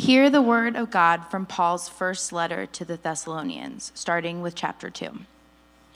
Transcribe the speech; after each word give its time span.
Hear 0.00 0.30
the 0.30 0.40
word 0.40 0.76
of 0.76 0.90
God 0.90 1.26
from 1.26 1.44
Paul's 1.44 1.90
first 1.90 2.32
letter 2.32 2.64
to 2.64 2.86
the 2.86 2.96
Thessalonians, 2.96 3.92
starting 3.94 4.40
with 4.40 4.54
chapter 4.54 4.88
2. 4.88 5.18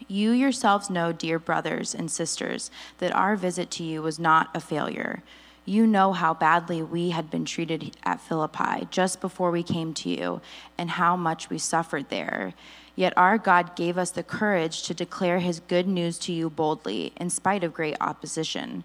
You 0.09 0.31
yourselves 0.33 0.91
know, 0.91 1.11
dear 1.11 1.39
brothers 1.39 1.95
and 1.95 2.11
sisters, 2.11 2.71
that 2.99 3.15
our 3.15 3.35
visit 3.35 3.71
to 3.71 3.83
you 3.83 4.03
was 4.03 4.19
not 4.19 4.51
a 4.55 4.61
failure. 4.61 5.23
You 5.65 5.87
know 5.87 6.13
how 6.13 6.35
badly 6.35 6.83
we 6.83 7.11
had 7.11 7.31
been 7.31 7.47
treated 7.47 7.97
at 8.05 8.21
Philippi 8.21 8.87
just 8.91 9.23
before 9.23 9.51
we 9.51 9.63
came 9.63 9.95
to 9.95 10.11
you, 10.11 10.43
and 10.77 10.91
how 10.91 11.17
much 11.17 11.49
we 11.49 11.57
suffered 11.57 12.11
there. 12.11 12.53
Yet 12.95 13.15
our 13.17 13.39
God 13.39 13.75
gave 13.75 13.97
us 13.97 14.11
the 14.11 14.23
courage 14.23 14.83
to 14.83 14.93
declare 14.93 15.39
his 15.39 15.61
good 15.61 15.89
news 15.89 16.19
to 16.19 16.33
you 16.35 16.51
boldly, 16.51 17.15
in 17.17 17.31
spite 17.31 17.65
of 17.65 17.73
great 17.73 17.97
opposition. 18.03 18.85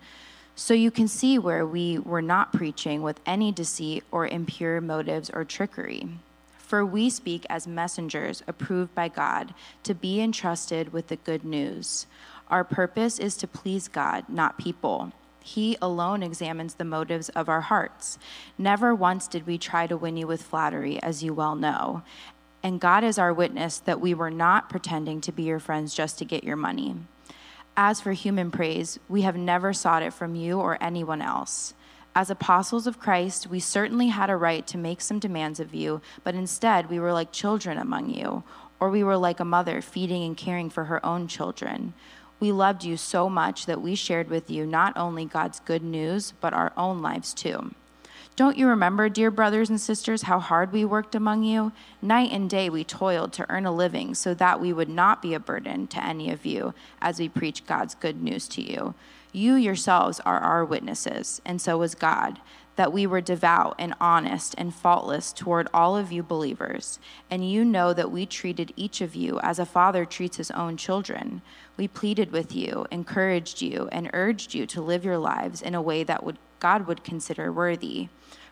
So 0.60 0.73
you 0.73 0.91
can 0.91 1.07
see 1.07 1.39
where 1.39 1.66
we 1.66 2.00
were 2.00 2.21
not 2.21 2.52
preaching 2.52 3.02
with 3.02 3.21
any 3.25 3.50
deceit 3.50 4.04
or 4.12 4.28
impure 4.28 4.82
motives 4.82 5.30
or 5.30 5.46
trickery. 5.46 6.10
For 6.57 6.86
we 6.86 7.10
speak 7.10 7.46
as 7.50 7.65
messengers 7.65 8.43
approved 8.46 8.93
by 8.93 9.07
God 9.07 9.54
to 9.84 9.96
be 9.96 10.20
entrusted 10.20 10.92
with 10.92 11.07
the 11.07 11.15
good 11.15 11.46
news. 11.46 12.07
Our 12.50 12.65
purpose 12.65 13.20
is 13.20 13.37
to 13.37 13.48
please 13.48 13.87
God, 13.87 14.25
not 14.28 14.57
people. 14.57 15.14
He 15.42 15.78
alone 15.82 16.21
examines 16.21 16.73
the 16.73 16.84
motives 16.84 17.29
of 17.29 17.48
our 17.48 17.62
hearts. 17.62 18.20
Never 18.57 18.93
once 18.93 19.29
did 19.29 19.48
we 19.48 19.57
try 19.57 19.87
to 19.87 19.96
win 19.96 20.18
you 20.18 20.28
with 20.28 20.43
flattery, 20.43 21.01
as 21.01 21.23
you 21.23 21.34
well 21.34 21.56
know. 21.56 22.04
And 22.62 22.82
God 22.82 23.06
is 23.06 23.18
our 23.18 23.34
witness 23.34 23.78
that 23.79 24.01
we 24.01 24.14
were 24.14 24.29
not 24.29 24.70
pretending 24.70 25.21
to 25.21 25.32
be 25.32 25.43
your 25.43 25.60
friends 25.60 25.96
just 25.96 26.20
to 26.20 26.26
get 26.26 26.43
your 26.43 26.57
money. 26.57 26.98
As 27.82 28.01
for 28.01 28.11
human 28.11 28.51
praise, 28.51 29.00
we 29.07 29.21
have 29.21 29.38
never 29.38 29.71
sought 29.71 30.04
it 30.04 30.11
from 30.11 30.36
you 30.36 30.60
or 30.60 30.78
anyone 30.83 31.21
else. 31.21 31.74
As 32.14 32.30
apostles 32.30 32.88
of 32.88 33.00
Christ, 33.00 33.47
we 33.47 33.61
certainly 33.61 34.09
had 34.09 34.30
a 34.30 34.36
right 34.36 34.67
to 34.67 34.78
make 34.78 35.00
some 35.00 35.17
demands 35.17 35.61
of 35.61 35.73
you, 35.73 36.02
but 36.25 36.36
instead 36.36 36.89
we 36.89 37.00
were 37.00 37.14
like 37.14 37.31
children 37.31 37.78
among 37.78 38.09
you, 38.09 38.44
or 38.81 38.89
we 38.89 39.02
were 39.02 39.16
like 39.16 39.39
a 39.39 39.45
mother 39.45 39.81
feeding 39.81 40.26
and 40.26 40.36
caring 40.36 40.70
for 40.70 40.84
her 40.84 41.06
own 41.06 41.30
children. 41.30 41.94
We 42.42 42.52
loved 42.52 42.84
you 42.84 42.98
so 42.98 43.30
much 43.30 43.66
that 43.66 43.82
we 43.82 43.95
shared 43.95 44.30
with 44.30 44.52
you 44.52 44.66
not 44.66 44.98
only 44.98 45.23
God's 45.23 45.61
good 45.61 45.82
news, 45.82 46.34
but 46.42 46.54
our 46.54 46.73
own 46.76 47.02
lives 47.02 47.34
too. 47.34 47.73
Don't 48.40 48.58
you 48.58 48.70
remember, 48.70 49.09
dear 49.09 49.32
brothers 49.32 49.70
and 49.70 49.82
sisters, 49.82 50.22
how 50.22 50.40
hard 50.40 50.72
we 50.72 50.86
worked 50.86 51.14
among 51.14 51.44
you? 51.44 51.73
Night 52.02 52.32
and 52.32 52.50
day 52.50 52.70
we 52.70 52.86
toiled 52.86 53.34
to 53.34 53.45
earn 53.50 53.66
a 53.66 53.72
living 53.73 54.16
so 54.16 54.34
that 54.34 54.62
we 54.62 54.72
would 54.72 54.88
not 54.88 55.22
be 55.22 55.34
a 55.34 55.42
burden 55.42 55.88
to 55.88 56.02
any 56.02 56.32
of 56.32 56.45
you 56.45 56.73
as 57.02 57.20
we 57.20 57.28
preach 57.28 57.67
God's 57.67 57.95
good 57.95 58.23
news 58.23 58.48
to 58.48 58.62
you. 58.62 58.95
You 59.34 59.56
yourselves 59.56 60.22
are 60.22 60.40
our 60.40 60.64
witnesses, 60.64 61.42
and 61.44 61.62
so 61.62 61.82
is 61.82 61.95
God, 61.95 62.40
that 62.78 62.94
we 62.94 63.06
were 63.06 63.20
devout 63.20 63.76
and 63.78 63.94
honest 64.00 64.56
and 64.58 64.73
faultless 64.73 65.34
toward 65.34 65.67
all 65.73 65.98
of 65.98 66.14
you 66.14 66.23
believers. 66.23 66.98
And 67.30 67.52
you 67.52 67.66
know 67.66 67.92
that 67.92 68.10
we 68.10 68.26
treated 68.26 68.72
each 68.78 69.02
of 69.02 69.16
you 69.16 69.42
as 69.42 69.60
a 69.60 69.66
father 69.66 70.06
treats 70.06 70.38
his 70.38 70.52
own 70.52 70.78
children. 70.78 71.42
We 71.76 71.90
pleaded 71.90 72.32
with 72.32 72.56
you, 72.56 72.86
encouraged 72.90 73.62
you, 73.62 73.90
and 73.92 74.10
urged 74.14 74.54
you 74.54 74.66
to 74.67 74.82
live 74.82 75.04
your 75.04 75.17
lives 75.17 75.62
in 75.62 75.76
a 75.76 75.82
way 75.82 76.06
that 76.06 76.23
would 76.23 76.38
God 76.60 76.88
would 76.88 77.04
consider 77.04 77.52
worthy 77.52 78.10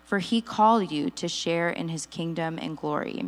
for 0.08 0.20
he 0.20 0.40
called 0.40 0.90
you 0.90 1.10
to 1.10 1.28
share 1.28 1.68
in 1.68 1.88
his 1.88 2.06
kingdom 2.06 2.58
and 2.58 2.78
glory. 2.78 3.26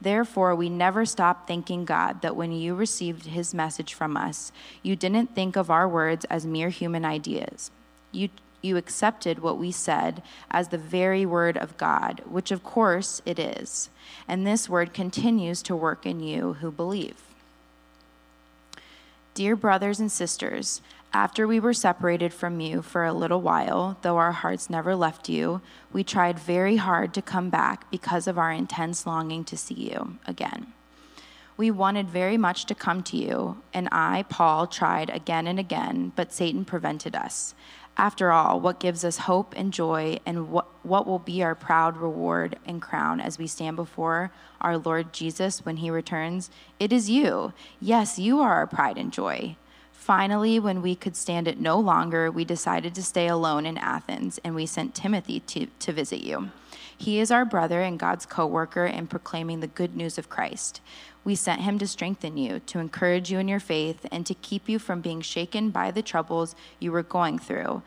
Therefore, 0.00 0.52
we 0.52 0.68
never 0.68 1.06
stop 1.06 1.46
thanking 1.46 1.84
God 1.84 2.22
that 2.22 2.34
when 2.34 2.50
you 2.50 2.74
received 2.74 3.26
his 3.26 3.54
message 3.54 3.94
from 3.94 4.16
us, 4.16 4.50
you 4.82 4.96
didn't 4.96 5.36
think 5.36 5.54
of 5.54 5.70
our 5.70 5.88
words 5.88 6.24
as 6.24 6.44
mere 6.44 6.70
human 6.70 7.04
ideas. 7.04 7.70
You, 8.10 8.30
you 8.60 8.76
accepted 8.76 9.38
what 9.38 9.58
we 9.58 9.70
said 9.70 10.24
as 10.50 10.68
the 10.68 10.76
very 10.76 11.24
word 11.24 11.56
of 11.56 11.76
God, 11.76 12.20
which 12.28 12.50
of 12.50 12.64
course 12.64 13.22
it 13.24 13.38
is. 13.38 13.88
And 14.26 14.44
this 14.44 14.68
word 14.68 14.92
continues 14.92 15.62
to 15.62 15.76
work 15.76 16.04
in 16.04 16.18
you 16.18 16.54
who 16.54 16.72
believe. 16.72 17.22
Dear 19.34 19.54
brothers 19.54 20.00
and 20.00 20.10
sisters, 20.10 20.82
after 21.12 21.46
we 21.46 21.58
were 21.58 21.72
separated 21.72 22.34
from 22.34 22.60
you 22.60 22.82
for 22.82 23.04
a 23.04 23.12
little 23.12 23.40
while, 23.40 23.96
though 24.02 24.18
our 24.18 24.32
hearts 24.32 24.68
never 24.68 24.94
left 24.94 25.28
you, 25.28 25.62
we 25.92 26.04
tried 26.04 26.38
very 26.38 26.76
hard 26.76 27.14
to 27.14 27.22
come 27.22 27.48
back 27.48 27.90
because 27.90 28.26
of 28.26 28.38
our 28.38 28.52
intense 28.52 29.06
longing 29.06 29.44
to 29.44 29.56
see 29.56 29.74
you 29.74 30.18
again. 30.26 30.74
We 31.56 31.70
wanted 31.70 32.08
very 32.08 32.36
much 32.36 32.66
to 32.66 32.74
come 32.74 33.02
to 33.04 33.16
you, 33.16 33.62
and 33.74 33.88
I, 33.90 34.24
Paul, 34.28 34.66
tried 34.66 35.10
again 35.10 35.46
and 35.48 35.58
again, 35.58 36.12
but 36.14 36.32
Satan 36.32 36.64
prevented 36.64 37.16
us. 37.16 37.54
After 37.96 38.30
all, 38.30 38.60
what 38.60 38.78
gives 38.78 39.04
us 39.04 39.18
hope 39.18 39.54
and 39.56 39.72
joy, 39.72 40.18
and 40.24 40.50
what, 40.50 40.66
what 40.84 41.04
will 41.04 41.18
be 41.18 41.42
our 41.42 41.56
proud 41.56 41.96
reward 41.96 42.56
and 42.64 42.80
crown 42.80 43.20
as 43.20 43.38
we 43.38 43.48
stand 43.48 43.74
before 43.74 44.30
our 44.60 44.78
Lord 44.78 45.12
Jesus 45.12 45.64
when 45.64 45.78
he 45.78 45.90
returns? 45.90 46.48
It 46.78 46.92
is 46.92 47.10
you. 47.10 47.52
Yes, 47.80 48.20
you 48.20 48.38
are 48.38 48.54
our 48.54 48.68
pride 48.68 48.98
and 48.98 49.12
joy. 49.12 49.56
Finally, 50.08 50.58
when 50.58 50.80
we 50.80 50.94
could 50.94 51.14
stand 51.14 51.46
it 51.46 51.60
no 51.60 51.78
longer, 51.78 52.30
we 52.30 52.42
decided 52.42 52.94
to 52.94 53.02
stay 53.02 53.28
alone 53.28 53.66
in 53.66 53.76
Athens, 53.76 54.40
and 54.42 54.54
we 54.54 54.64
sent 54.64 54.94
Timothy 54.94 55.40
to, 55.40 55.66
to 55.80 55.92
visit 55.92 56.22
you. 56.22 56.50
He 56.96 57.20
is 57.20 57.30
our 57.30 57.44
brother 57.44 57.82
and 57.82 57.98
God's 57.98 58.24
co 58.24 58.46
worker 58.46 58.86
in 58.86 59.06
proclaiming 59.06 59.60
the 59.60 59.66
good 59.66 59.94
news 59.94 60.16
of 60.16 60.30
Christ. 60.30 60.80
We 61.24 61.34
sent 61.34 61.60
him 61.60 61.78
to 61.80 61.86
strengthen 61.86 62.38
you, 62.38 62.60
to 62.60 62.78
encourage 62.78 63.30
you 63.30 63.38
in 63.38 63.48
your 63.48 63.60
faith, 63.60 64.06
and 64.10 64.24
to 64.24 64.32
keep 64.32 64.66
you 64.66 64.78
from 64.78 65.02
being 65.02 65.20
shaken 65.20 65.68
by 65.68 65.90
the 65.90 66.00
troubles 66.00 66.56
you 66.80 66.90
were 66.90 67.02
going 67.02 67.38
through. 67.38 67.82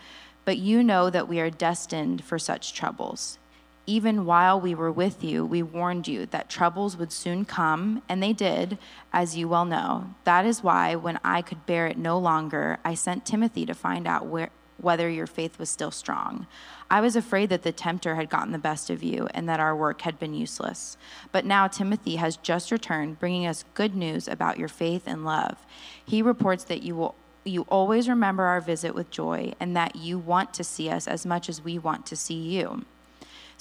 But 0.45 0.59
you 0.59 0.83
know 0.83 1.09
that 1.09 1.27
we 1.27 1.39
are 1.39 1.49
destined 1.49 2.23
for 2.23 2.37
such 2.37 2.75
troubles. 2.75 3.39
Even 3.87 4.25
while 4.25 4.61
we 4.61 4.75
were 4.75 4.91
with 4.91 5.23
you, 5.23 5.45
we 5.45 5.63
warned 5.63 6.07
you 6.07 6.25
that 6.27 6.49
troubles 6.49 6.95
would 6.97 7.11
soon 7.11 7.45
come, 7.45 8.03
and 8.07 8.21
they 8.21 8.33
did, 8.33 8.77
as 9.11 9.35
you 9.35 9.47
well 9.47 9.65
know. 9.65 10.13
That 10.23 10.45
is 10.45 10.63
why, 10.63 10.95
when 10.95 11.19
I 11.23 11.41
could 11.41 11.65
bear 11.65 11.87
it 11.87 11.97
no 11.97 12.17
longer, 12.19 12.77
I 12.85 12.93
sent 12.93 13.25
Timothy 13.25 13.65
to 13.65 13.73
find 13.73 14.07
out 14.07 14.27
where, 14.27 14.51
whether 14.77 15.09
your 15.09 15.25
faith 15.27 15.57
was 15.57 15.69
still 15.69 15.91
strong. 15.91 16.45
I 16.91 17.01
was 17.01 17.15
afraid 17.15 17.49
that 17.49 17.63
the 17.63 17.71
tempter 17.71 18.15
had 18.15 18.29
gotten 18.29 18.51
the 18.51 18.59
best 18.59 18.89
of 18.89 19.01
you 19.01 19.27
and 19.33 19.49
that 19.49 19.59
our 19.59 19.75
work 19.75 20.01
had 20.01 20.19
been 20.19 20.33
useless. 20.33 20.97
But 21.31 21.45
now 21.45 21.67
Timothy 21.67 22.17
has 22.17 22.37
just 22.37 22.71
returned, 22.71 23.19
bringing 23.19 23.47
us 23.47 23.65
good 23.73 23.95
news 23.95 24.27
about 24.27 24.59
your 24.59 24.67
faith 24.67 25.03
and 25.05 25.25
love. 25.25 25.57
He 26.03 26.21
reports 26.21 26.63
that 26.65 26.83
you 26.83 26.95
will 26.95 27.15
you 27.43 27.63
always 27.69 28.07
remember 28.07 28.43
our 28.43 28.61
visit 28.61 28.93
with 28.93 29.09
joy 29.09 29.51
and 29.59 29.75
that 29.75 29.95
you 29.95 30.19
want 30.19 30.53
to 30.53 30.63
see 30.63 30.89
us 30.89 31.07
as 31.07 31.25
much 31.25 31.49
as 31.49 31.63
we 31.63 31.79
want 31.79 32.05
to 32.05 32.15
see 32.15 32.35
you. 32.35 32.85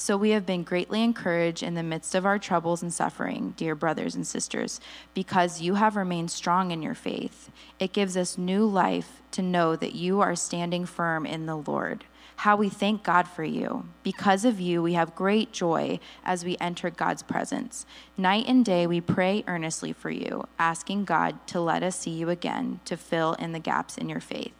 So 0.00 0.16
we 0.16 0.30
have 0.30 0.46
been 0.46 0.62
greatly 0.62 1.04
encouraged 1.04 1.62
in 1.62 1.74
the 1.74 1.82
midst 1.82 2.14
of 2.14 2.24
our 2.24 2.38
troubles 2.38 2.82
and 2.82 2.90
suffering, 2.90 3.52
dear 3.58 3.74
brothers 3.74 4.14
and 4.14 4.26
sisters, 4.26 4.80
because 5.12 5.60
you 5.60 5.74
have 5.74 5.94
remained 5.94 6.30
strong 6.30 6.70
in 6.70 6.80
your 6.80 6.94
faith. 6.94 7.50
It 7.78 7.92
gives 7.92 8.16
us 8.16 8.38
new 8.38 8.64
life 8.64 9.20
to 9.32 9.42
know 9.42 9.76
that 9.76 9.94
you 9.94 10.22
are 10.22 10.34
standing 10.34 10.86
firm 10.86 11.26
in 11.26 11.44
the 11.44 11.56
Lord. 11.56 12.06
How 12.36 12.56
we 12.56 12.70
thank 12.70 13.02
God 13.02 13.28
for 13.28 13.44
you. 13.44 13.90
Because 14.02 14.46
of 14.46 14.58
you, 14.58 14.82
we 14.82 14.94
have 14.94 15.14
great 15.14 15.52
joy 15.52 16.00
as 16.24 16.46
we 16.46 16.56
enter 16.62 16.88
God's 16.88 17.22
presence. 17.22 17.84
Night 18.16 18.46
and 18.48 18.64
day, 18.64 18.86
we 18.86 19.02
pray 19.02 19.44
earnestly 19.46 19.92
for 19.92 20.10
you, 20.10 20.44
asking 20.58 21.04
God 21.04 21.46
to 21.48 21.60
let 21.60 21.82
us 21.82 21.94
see 21.94 22.10
you 22.10 22.30
again 22.30 22.80
to 22.86 22.96
fill 22.96 23.34
in 23.34 23.52
the 23.52 23.58
gaps 23.58 23.98
in 23.98 24.08
your 24.08 24.20
faith. 24.20 24.59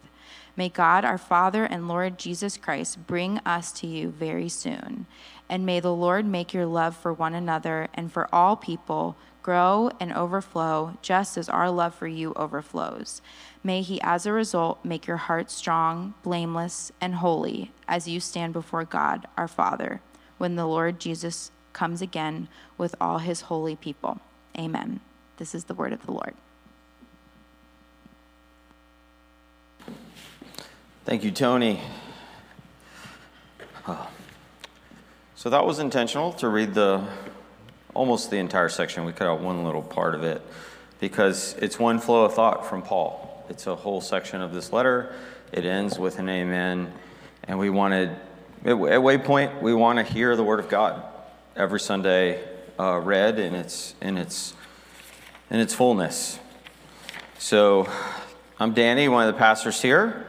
May 0.55 0.69
God, 0.69 1.05
our 1.05 1.17
Father 1.17 1.63
and 1.63 1.87
Lord 1.87 2.19
Jesus 2.19 2.57
Christ, 2.57 3.07
bring 3.07 3.39
us 3.39 3.71
to 3.73 3.87
you 3.87 4.09
very 4.09 4.49
soon. 4.49 5.05
And 5.49 5.65
may 5.65 5.79
the 5.79 5.93
Lord 5.93 6.25
make 6.25 6.53
your 6.53 6.65
love 6.65 6.95
for 6.95 7.13
one 7.13 7.33
another 7.33 7.87
and 7.93 8.11
for 8.11 8.33
all 8.33 8.55
people 8.55 9.15
grow 9.41 9.89
and 9.99 10.13
overflow, 10.13 10.97
just 11.01 11.37
as 11.37 11.49
our 11.49 11.69
love 11.71 11.95
for 11.95 12.07
you 12.07 12.33
overflows. 12.35 13.21
May 13.63 13.81
He, 13.81 13.99
as 14.01 14.25
a 14.25 14.33
result, 14.33 14.83
make 14.85 15.07
your 15.07 15.17
heart 15.17 15.49
strong, 15.49 16.13
blameless, 16.23 16.91
and 17.01 17.15
holy 17.15 17.71
as 17.87 18.07
you 18.07 18.19
stand 18.19 18.53
before 18.53 18.85
God, 18.85 19.27
our 19.37 19.47
Father, 19.47 20.01
when 20.37 20.55
the 20.55 20.67
Lord 20.67 20.99
Jesus 20.99 21.51
comes 21.73 22.01
again 22.01 22.47
with 22.77 22.95
all 23.01 23.19
His 23.19 23.41
holy 23.41 23.75
people. 23.75 24.19
Amen. 24.57 24.99
This 25.37 25.55
is 25.55 25.65
the 25.65 25.73
word 25.73 25.93
of 25.93 26.05
the 26.05 26.11
Lord. 26.11 26.35
Thank 31.11 31.25
you, 31.25 31.31
Tony. 31.31 31.81
So 35.35 35.49
that 35.49 35.65
was 35.65 35.79
intentional 35.79 36.31
to 36.35 36.47
read 36.47 36.73
the 36.73 37.05
almost 37.93 38.31
the 38.31 38.37
entire 38.37 38.69
section. 38.69 39.03
We 39.03 39.11
cut 39.11 39.27
out 39.27 39.41
one 39.41 39.65
little 39.65 39.81
part 39.81 40.15
of 40.15 40.23
it 40.23 40.41
because 41.01 41.53
it's 41.59 41.77
one 41.77 41.99
flow 41.99 42.23
of 42.23 42.33
thought 42.33 42.65
from 42.65 42.81
Paul. 42.81 43.45
It's 43.49 43.67
a 43.67 43.75
whole 43.75 43.99
section 43.99 44.39
of 44.39 44.53
this 44.53 44.71
letter. 44.71 45.13
It 45.51 45.65
ends 45.65 45.99
with 45.99 46.17
an 46.17 46.29
amen, 46.29 46.93
and 47.43 47.59
we 47.59 47.69
wanted 47.69 48.11
at 48.63 48.77
Waypoint 48.77 49.61
we 49.61 49.73
want 49.73 49.97
to 49.99 50.03
hear 50.03 50.37
the 50.37 50.45
word 50.45 50.61
of 50.61 50.69
God 50.69 51.03
every 51.57 51.81
Sunday 51.81 52.41
uh, 52.79 53.01
read 53.03 53.37
in 53.37 53.53
its 53.53 53.95
in 54.01 54.17
its 54.17 54.53
in 55.49 55.59
its 55.59 55.73
fullness. 55.73 56.39
So 57.37 57.89
I'm 58.57 58.73
Danny, 58.73 59.09
one 59.09 59.27
of 59.27 59.33
the 59.33 59.37
pastors 59.37 59.81
here. 59.81 60.27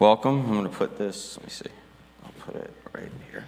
Welcome. 0.00 0.46
I'm 0.46 0.54
going 0.54 0.64
to 0.64 0.70
put 0.70 0.96
this, 0.96 1.36
let 1.36 1.44
me 1.44 1.50
see, 1.50 1.66
I'll 2.24 2.32
put 2.40 2.54
it 2.54 2.72
right 2.94 3.10
here. 3.30 3.44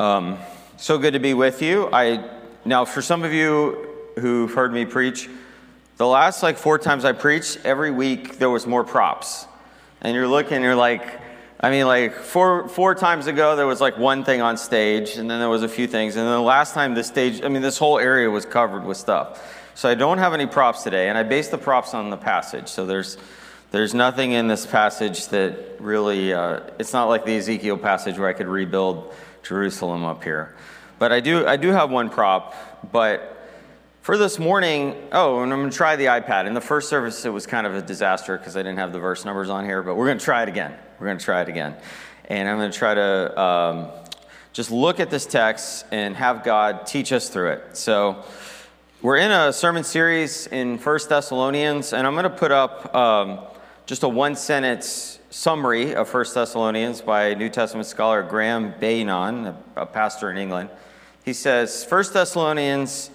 Um, 0.00 0.38
so 0.78 0.96
good 0.96 1.12
to 1.12 1.18
be 1.18 1.34
with 1.34 1.60
you. 1.60 1.90
I 1.92 2.26
now 2.64 2.86
for 2.86 3.02
some 3.02 3.22
of 3.22 3.34
you 3.34 3.86
who've 4.18 4.50
heard 4.50 4.72
me 4.72 4.86
preach, 4.86 5.28
the 5.98 6.06
last 6.06 6.42
like 6.42 6.56
four 6.56 6.78
times 6.78 7.04
I 7.04 7.12
preached, 7.12 7.58
every 7.64 7.90
week 7.90 8.38
there 8.38 8.48
was 8.48 8.66
more 8.66 8.82
props, 8.82 9.44
and 10.00 10.14
you're 10.14 10.26
looking, 10.26 10.62
you're 10.62 10.74
like, 10.74 11.20
I 11.60 11.68
mean, 11.68 11.84
like 11.84 12.14
four 12.14 12.66
four 12.66 12.94
times 12.94 13.26
ago 13.26 13.56
there 13.56 13.66
was 13.66 13.82
like 13.82 13.98
one 13.98 14.24
thing 14.24 14.40
on 14.40 14.56
stage, 14.56 15.18
and 15.18 15.30
then 15.30 15.38
there 15.38 15.50
was 15.50 15.62
a 15.62 15.68
few 15.68 15.86
things, 15.86 16.16
and 16.16 16.26
then 16.26 16.32
the 16.32 16.40
last 16.40 16.72
time 16.72 16.94
the 16.94 17.04
stage, 17.04 17.42
I 17.42 17.48
mean, 17.48 17.60
this 17.60 17.76
whole 17.76 17.98
area 17.98 18.30
was 18.30 18.46
covered 18.46 18.86
with 18.86 18.96
stuff. 18.96 19.55
So 19.76 19.88
I 19.88 19.94
don't 19.94 20.18
have 20.18 20.34
any 20.34 20.46
props 20.46 20.82
today, 20.82 21.08
and 21.08 21.16
I 21.16 21.22
base 21.22 21.48
the 21.48 21.58
props 21.58 21.94
on 21.94 22.10
the 22.10 22.16
passage. 22.16 22.66
So 22.68 22.86
there's 22.86 23.18
there's 23.72 23.92
nothing 23.92 24.32
in 24.32 24.48
this 24.48 24.64
passage 24.64 25.28
that 25.28 25.80
really, 25.80 26.32
uh, 26.32 26.60
it's 26.78 26.94
not 26.94 27.06
like 27.06 27.26
the 27.26 27.36
Ezekiel 27.36 27.76
passage 27.76 28.18
where 28.18 28.28
I 28.28 28.32
could 28.32 28.46
rebuild 28.46 29.12
Jerusalem 29.42 30.02
up 30.02 30.24
here. 30.24 30.56
But 30.98 31.12
I 31.12 31.20
do, 31.20 31.46
I 31.46 31.56
do 31.56 31.68
have 31.72 31.90
one 31.90 32.08
prop. 32.08 32.54
But 32.90 33.36
for 34.00 34.16
this 34.16 34.38
morning, 34.38 34.94
oh, 35.12 35.42
and 35.42 35.52
I'm 35.52 35.58
going 35.58 35.70
to 35.70 35.76
try 35.76 35.96
the 35.96 36.06
iPad. 36.06 36.46
In 36.46 36.54
the 36.54 36.60
first 36.62 36.88
service, 36.88 37.26
it 37.26 37.30
was 37.30 37.46
kind 37.46 37.66
of 37.66 37.74
a 37.74 37.82
disaster 37.82 38.38
because 38.38 38.56
I 38.56 38.60
didn't 38.60 38.78
have 38.78 38.92
the 38.94 39.00
verse 39.00 39.24
numbers 39.26 39.50
on 39.50 39.66
here, 39.66 39.82
but 39.82 39.96
we're 39.96 40.06
going 40.06 40.18
to 40.18 40.24
try 40.24 40.42
it 40.42 40.48
again. 40.48 40.74
We're 40.98 41.08
going 41.08 41.18
to 41.18 41.24
try 41.24 41.42
it 41.42 41.48
again. 41.48 41.76
And 42.26 42.48
I'm 42.48 42.56
going 42.56 42.70
to 42.70 42.78
try 42.78 42.94
to 42.94 43.40
um, 43.40 43.88
just 44.52 44.70
look 44.70 45.00
at 45.00 45.10
this 45.10 45.26
text 45.26 45.84
and 45.90 46.16
have 46.16 46.44
God 46.44 46.86
teach 46.86 47.12
us 47.12 47.28
through 47.28 47.50
it. 47.50 47.76
So, 47.76 48.24
we're 49.02 49.18
in 49.18 49.30
a 49.30 49.52
sermon 49.52 49.84
series 49.84 50.46
in 50.46 50.78
First 50.78 51.10
Thessalonians, 51.10 51.92
and 51.92 52.06
I'm 52.06 52.14
going 52.14 52.24
to 52.24 52.30
put 52.30 52.50
up 52.50 52.94
um, 52.94 53.40
just 53.84 54.02
a 54.02 54.08
one 54.08 54.34
sentence 54.34 55.18
summary 55.28 55.94
of 55.94 56.08
First 56.08 56.34
Thessalonians 56.34 57.02
by 57.02 57.34
New 57.34 57.50
Testament 57.50 57.86
scholar 57.86 58.22
Graham 58.22 58.72
Beynon, 58.80 59.54
a, 59.76 59.82
a 59.82 59.86
pastor 59.86 60.30
in 60.30 60.38
England. 60.38 60.70
He 61.24 61.34
says, 61.34 61.84
First 61.84 62.14
Thessalonians 62.14 63.10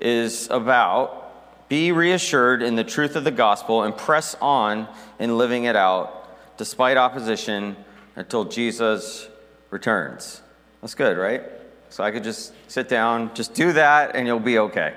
is 0.00 0.48
about 0.50 1.68
be 1.68 1.92
reassured 1.92 2.62
in 2.62 2.74
the 2.74 2.84
truth 2.84 3.14
of 3.14 3.24
the 3.24 3.30
gospel 3.30 3.82
and 3.82 3.94
press 3.94 4.36
on 4.40 4.88
in 5.18 5.36
living 5.36 5.64
it 5.64 5.76
out 5.76 6.56
despite 6.56 6.96
opposition 6.96 7.76
until 8.14 8.44
Jesus 8.44 9.28
returns. 9.68 10.40
That's 10.80 10.94
good, 10.94 11.18
right? 11.18 11.42
So 11.90 12.02
I 12.02 12.10
could 12.10 12.24
just 12.24 12.54
sit 12.68 12.88
down, 12.88 13.34
just 13.34 13.52
do 13.52 13.72
that, 13.74 14.16
and 14.16 14.26
you'll 14.26 14.40
be 14.40 14.58
okay. 14.58 14.94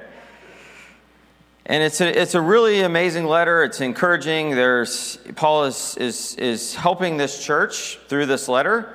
And 1.70 1.84
it's 1.84 2.02
a, 2.02 2.20
it's 2.20 2.34
a 2.34 2.42
really 2.42 2.82
amazing 2.82 3.26
letter. 3.26 3.64
It's 3.64 3.80
encouraging. 3.80 4.56
There's, 4.56 5.18
Paul 5.36 5.66
is, 5.66 5.96
is, 5.98 6.34
is 6.38 6.74
helping 6.74 7.18
this 7.18 7.46
church 7.46 8.00
through 8.08 8.26
this 8.26 8.48
letter. 8.48 8.92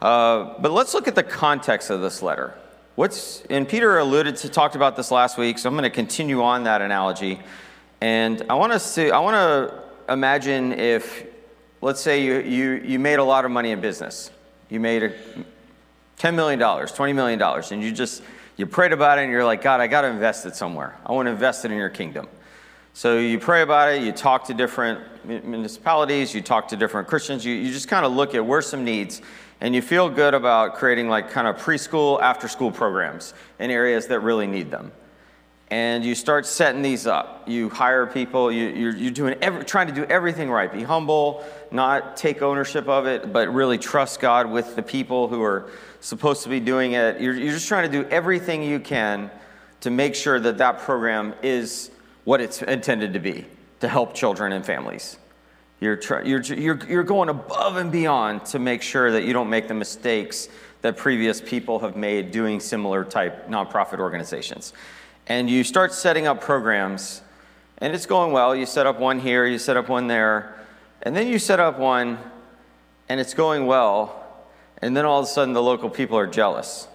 Uh, 0.00 0.54
but 0.60 0.70
let's 0.70 0.94
look 0.94 1.08
at 1.08 1.16
the 1.16 1.24
context 1.24 1.90
of 1.90 2.00
this 2.00 2.22
letter. 2.22 2.54
What's, 2.94 3.42
and 3.50 3.68
Peter 3.68 3.98
alluded 3.98 4.36
to, 4.36 4.48
talked 4.48 4.76
about 4.76 4.94
this 4.94 5.10
last 5.10 5.36
week, 5.36 5.58
so 5.58 5.68
I'm 5.68 5.74
going 5.74 5.82
to 5.82 5.90
continue 5.90 6.40
on 6.40 6.62
that 6.64 6.82
analogy. 6.82 7.40
And 8.00 8.46
I 8.48 8.54
want 8.54 8.70
us 8.70 8.94
to, 8.94 9.10
I 9.10 9.18
want 9.18 9.34
to 9.34 10.12
imagine 10.12 10.70
if, 10.70 11.26
let's 11.80 12.00
say 12.00 12.22
you, 12.22 12.38
you, 12.38 12.72
you 12.84 12.98
made 13.00 13.18
a 13.18 13.24
lot 13.24 13.44
of 13.44 13.50
money 13.50 13.72
in 13.72 13.80
business. 13.80 14.30
You 14.70 14.78
made 14.78 15.02
a, 15.02 15.12
$10 16.20 16.34
million, 16.36 16.60
$20 16.60 17.12
million, 17.12 17.42
and 17.42 17.82
you 17.82 17.90
just 17.90 18.22
you 18.56 18.66
prayed 18.66 18.92
about 18.92 19.18
it 19.18 19.22
and 19.22 19.32
you're 19.32 19.44
like, 19.44 19.62
God, 19.62 19.80
I 19.80 19.86
got 19.86 20.02
to 20.02 20.08
invest 20.08 20.46
it 20.46 20.54
somewhere. 20.56 20.96
I 21.04 21.12
want 21.12 21.26
to 21.26 21.32
invest 21.32 21.64
it 21.64 21.70
in 21.70 21.76
your 21.78 21.90
kingdom. 21.90 22.28
So 22.92 23.18
you 23.18 23.40
pray 23.40 23.62
about 23.62 23.92
it, 23.92 24.02
you 24.02 24.12
talk 24.12 24.44
to 24.44 24.54
different 24.54 25.00
municipalities, 25.26 26.32
you 26.32 26.40
talk 26.40 26.68
to 26.68 26.76
different 26.76 27.08
Christians, 27.08 27.44
you, 27.44 27.52
you 27.52 27.72
just 27.72 27.88
kind 27.88 28.06
of 28.06 28.12
look 28.12 28.36
at 28.36 28.46
where 28.46 28.62
some 28.62 28.84
needs, 28.84 29.20
and 29.60 29.74
you 29.74 29.82
feel 29.82 30.08
good 30.08 30.32
about 30.32 30.76
creating 30.76 31.08
like 31.08 31.28
kind 31.28 31.48
of 31.48 31.56
preschool, 31.56 32.20
after 32.20 32.46
school 32.46 32.70
programs 32.70 33.34
in 33.58 33.72
areas 33.72 34.06
that 34.06 34.20
really 34.20 34.46
need 34.46 34.70
them. 34.70 34.92
And 35.74 36.04
you 36.04 36.14
start 36.14 36.46
setting 36.46 36.82
these 36.82 37.04
up. 37.04 37.48
You 37.48 37.68
hire 37.68 38.06
people, 38.06 38.52
you, 38.52 38.68
you're, 38.68 38.94
you're 38.94 39.10
doing 39.10 39.34
every, 39.42 39.64
trying 39.64 39.88
to 39.88 39.92
do 39.92 40.04
everything 40.04 40.48
right. 40.48 40.72
Be 40.72 40.84
humble, 40.84 41.44
not 41.72 42.16
take 42.16 42.42
ownership 42.42 42.86
of 42.86 43.08
it, 43.08 43.32
but 43.32 43.52
really 43.52 43.76
trust 43.76 44.20
God 44.20 44.48
with 44.48 44.76
the 44.76 44.84
people 44.84 45.26
who 45.26 45.42
are 45.42 45.68
supposed 45.98 46.44
to 46.44 46.48
be 46.48 46.60
doing 46.60 46.92
it. 46.92 47.20
You're, 47.20 47.34
you're 47.34 47.54
just 47.54 47.66
trying 47.66 47.90
to 47.90 48.02
do 48.02 48.08
everything 48.08 48.62
you 48.62 48.78
can 48.78 49.32
to 49.80 49.90
make 49.90 50.14
sure 50.14 50.38
that 50.38 50.58
that 50.58 50.78
program 50.78 51.34
is 51.42 51.90
what 52.22 52.40
it's 52.40 52.62
intended 52.62 53.12
to 53.14 53.18
be 53.18 53.44
to 53.80 53.88
help 53.88 54.14
children 54.14 54.52
and 54.52 54.64
families. 54.64 55.18
You're, 55.80 55.98
you're, 56.24 56.40
you're, 56.40 56.86
you're 56.86 57.02
going 57.02 57.30
above 57.30 57.78
and 57.78 57.90
beyond 57.90 58.46
to 58.46 58.60
make 58.60 58.80
sure 58.80 59.10
that 59.10 59.24
you 59.24 59.32
don't 59.32 59.50
make 59.50 59.66
the 59.66 59.74
mistakes 59.74 60.48
that 60.82 60.96
previous 60.96 61.40
people 61.40 61.80
have 61.80 61.96
made 61.96 62.30
doing 62.30 62.60
similar 62.60 63.04
type 63.04 63.48
nonprofit 63.48 63.98
organizations. 63.98 64.72
And 65.26 65.48
you 65.48 65.64
start 65.64 65.92
setting 65.92 66.26
up 66.26 66.40
programs, 66.40 67.22
and 67.78 67.94
it's 67.94 68.06
going 68.06 68.32
well. 68.32 68.54
You 68.54 68.66
set 68.66 68.86
up 68.86 68.98
one 68.98 69.18
here, 69.18 69.46
you 69.46 69.58
set 69.58 69.76
up 69.76 69.88
one 69.88 70.06
there, 70.06 70.54
and 71.02 71.16
then 71.16 71.28
you 71.28 71.38
set 71.38 71.60
up 71.60 71.78
one, 71.78 72.18
and 73.08 73.20
it's 73.20 73.34
going 73.34 73.66
well, 73.66 74.22
and 74.78 74.96
then 74.96 75.04
all 75.04 75.20
of 75.20 75.24
a 75.24 75.28
sudden, 75.28 75.54
the 75.54 75.62
local 75.62 75.88
people 75.88 76.18
are 76.18 76.26
jealous 76.26 76.88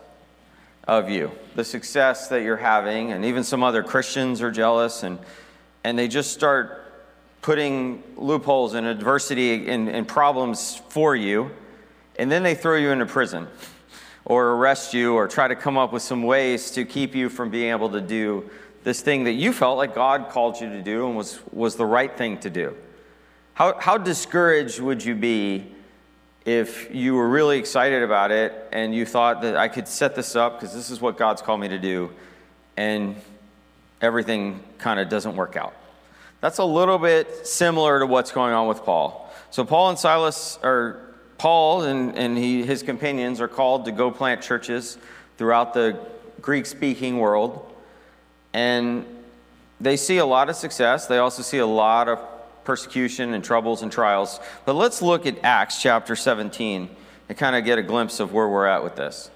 of 0.87 1.09
you, 1.09 1.31
the 1.55 1.63
success 1.63 2.27
that 2.29 2.43
you're 2.43 2.57
having, 2.57 3.11
and 3.11 3.25
even 3.25 3.43
some 3.43 3.63
other 3.63 3.83
Christians 3.83 4.41
are 4.41 4.51
jealous, 4.51 5.03
and, 5.03 5.19
and 5.83 5.97
they 5.97 6.07
just 6.07 6.31
start 6.31 6.85
putting 7.41 8.03
loopholes 8.15 8.73
and 8.73 8.85
adversity 8.85 9.69
and, 9.69 9.87
and 9.87 10.07
problems 10.07 10.81
for 10.89 11.15
you, 11.15 11.51
and 12.17 12.31
then 12.31 12.43
they 12.43 12.53
throw 12.53 12.75
you 12.75 12.91
into 12.91 13.05
prison 13.05 13.47
or 14.25 14.51
arrest 14.51 14.93
you 14.93 15.15
or 15.15 15.27
try 15.27 15.47
to 15.47 15.55
come 15.55 15.77
up 15.77 15.91
with 15.91 16.03
some 16.03 16.23
ways 16.23 16.71
to 16.71 16.85
keep 16.85 17.15
you 17.15 17.29
from 17.29 17.49
being 17.49 17.71
able 17.71 17.89
to 17.89 18.01
do 18.01 18.49
this 18.83 19.01
thing 19.01 19.25
that 19.25 19.33
you 19.33 19.51
felt 19.53 19.77
like 19.77 19.93
God 19.93 20.29
called 20.29 20.59
you 20.59 20.69
to 20.69 20.81
do 20.81 21.07
and 21.07 21.15
was, 21.15 21.39
was 21.51 21.75
the 21.75 21.85
right 21.85 22.15
thing 22.15 22.37
to 22.39 22.49
do. 22.49 22.75
How, 23.53 23.77
how 23.77 23.97
discouraged 23.97 24.79
would 24.79 25.03
you 25.03 25.15
be 25.15 25.71
if 26.45 26.93
you 26.93 27.13
were 27.15 27.27
really 27.27 27.59
excited 27.59 28.03
about 28.03 28.31
it 28.31 28.53
and 28.71 28.95
you 28.95 29.05
thought 29.05 29.41
that 29.41 29.57
I 29.57 29.67
could 29.67 29.87
set 29.87 30.15
this 30.15 30.35
up 30.35 30.59
because 30.59 30.73
this 30.73 30.89
is 30.89 31.01
what 31.01 31.17
God's 31.17 31.41
called 31.41 31.59
me 31.59 31.67
to 31.67 31.77
do, 31.77 32.11
and 32.77 33.15
everything 34.01 34.63
kind 34.77 34.99
of 34.99 35.09
doesn't 35.09 35.35
work 35.35 35.57
out. 35.57 35.73
That's 36.41 36.59
a 36.59 36.63
little 36.63 36.97
bit 36.97 37.45
similar 37.45 37.99
to 37.99 38.05
what's 38.05 38.31
going 38.31 38.53
on 38.53 38.67
with 38.67 38.83
Paul. 38.83 39.31
So, 39.51 39.65
Paul 39.65 39.89
and 39.89 39.99
Silas, 39.99 40.57
or 40.63 41.08
Paul 41.39 41.83
and, 41.83 42.15
and 42.17 42.37
he, 42.37 42.63
his 42.63 42.83
companions, 42.83 43.41
are 43.41 43.47
called 43.47 43.85
to 43.85 43.91
go 43.91 44.11
plant 44.11 44.41
churches 44.41 44.97
throughout 45.37 45.73
the 45.73 45.97
Greek 46.41 46.65
speaking 46.65 47.17
world. 47.17 47.65
And 48.53 49.05
they 49.79 49.97
see 49.97 50.17
a 50.17 50.25
lot 50.25 50.49
of 50.49 50.55
success. 50.55 51.07
They 51.07 51.17
also 51.17 51.41
see 51.41 51.57
a 51.59 51.65
lot 51.65 52.09
of 52.09 52.19
persecution 52.65 53.33
and 53.33 53.43
troubles 53.43 53.81
and 53.81 53.91
trials. 53.91 54.39
But 54.65 54.73
let's 54.73 55.01
look 55.01 55.25
at 55.25 55.43
Acts 55.43 55.81
chapter 55.81 56.15
17 56.15 56.89
and 57.29 57.37
kind 57.37 57.55
of 57.55 57.63
get 57.63 57.79
a 57.79 57.83
glimpse 57.83 58.19
of 58.19 58.33
where 58.33 58.47
we're 58.47 58.67
at 58.67 58.83
with 58.83 58.95
this. 58.95 59.31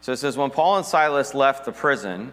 So 0.00 0.12
it 0.12 0.16
says, 0.16 0.36
when 0.36 0.50
Paul 0.50 0.78
and 0.78 0.86
Silas 0.86 1.32
left 1.32 1.64
the 1.64 1.72
prison, 1.72 2.32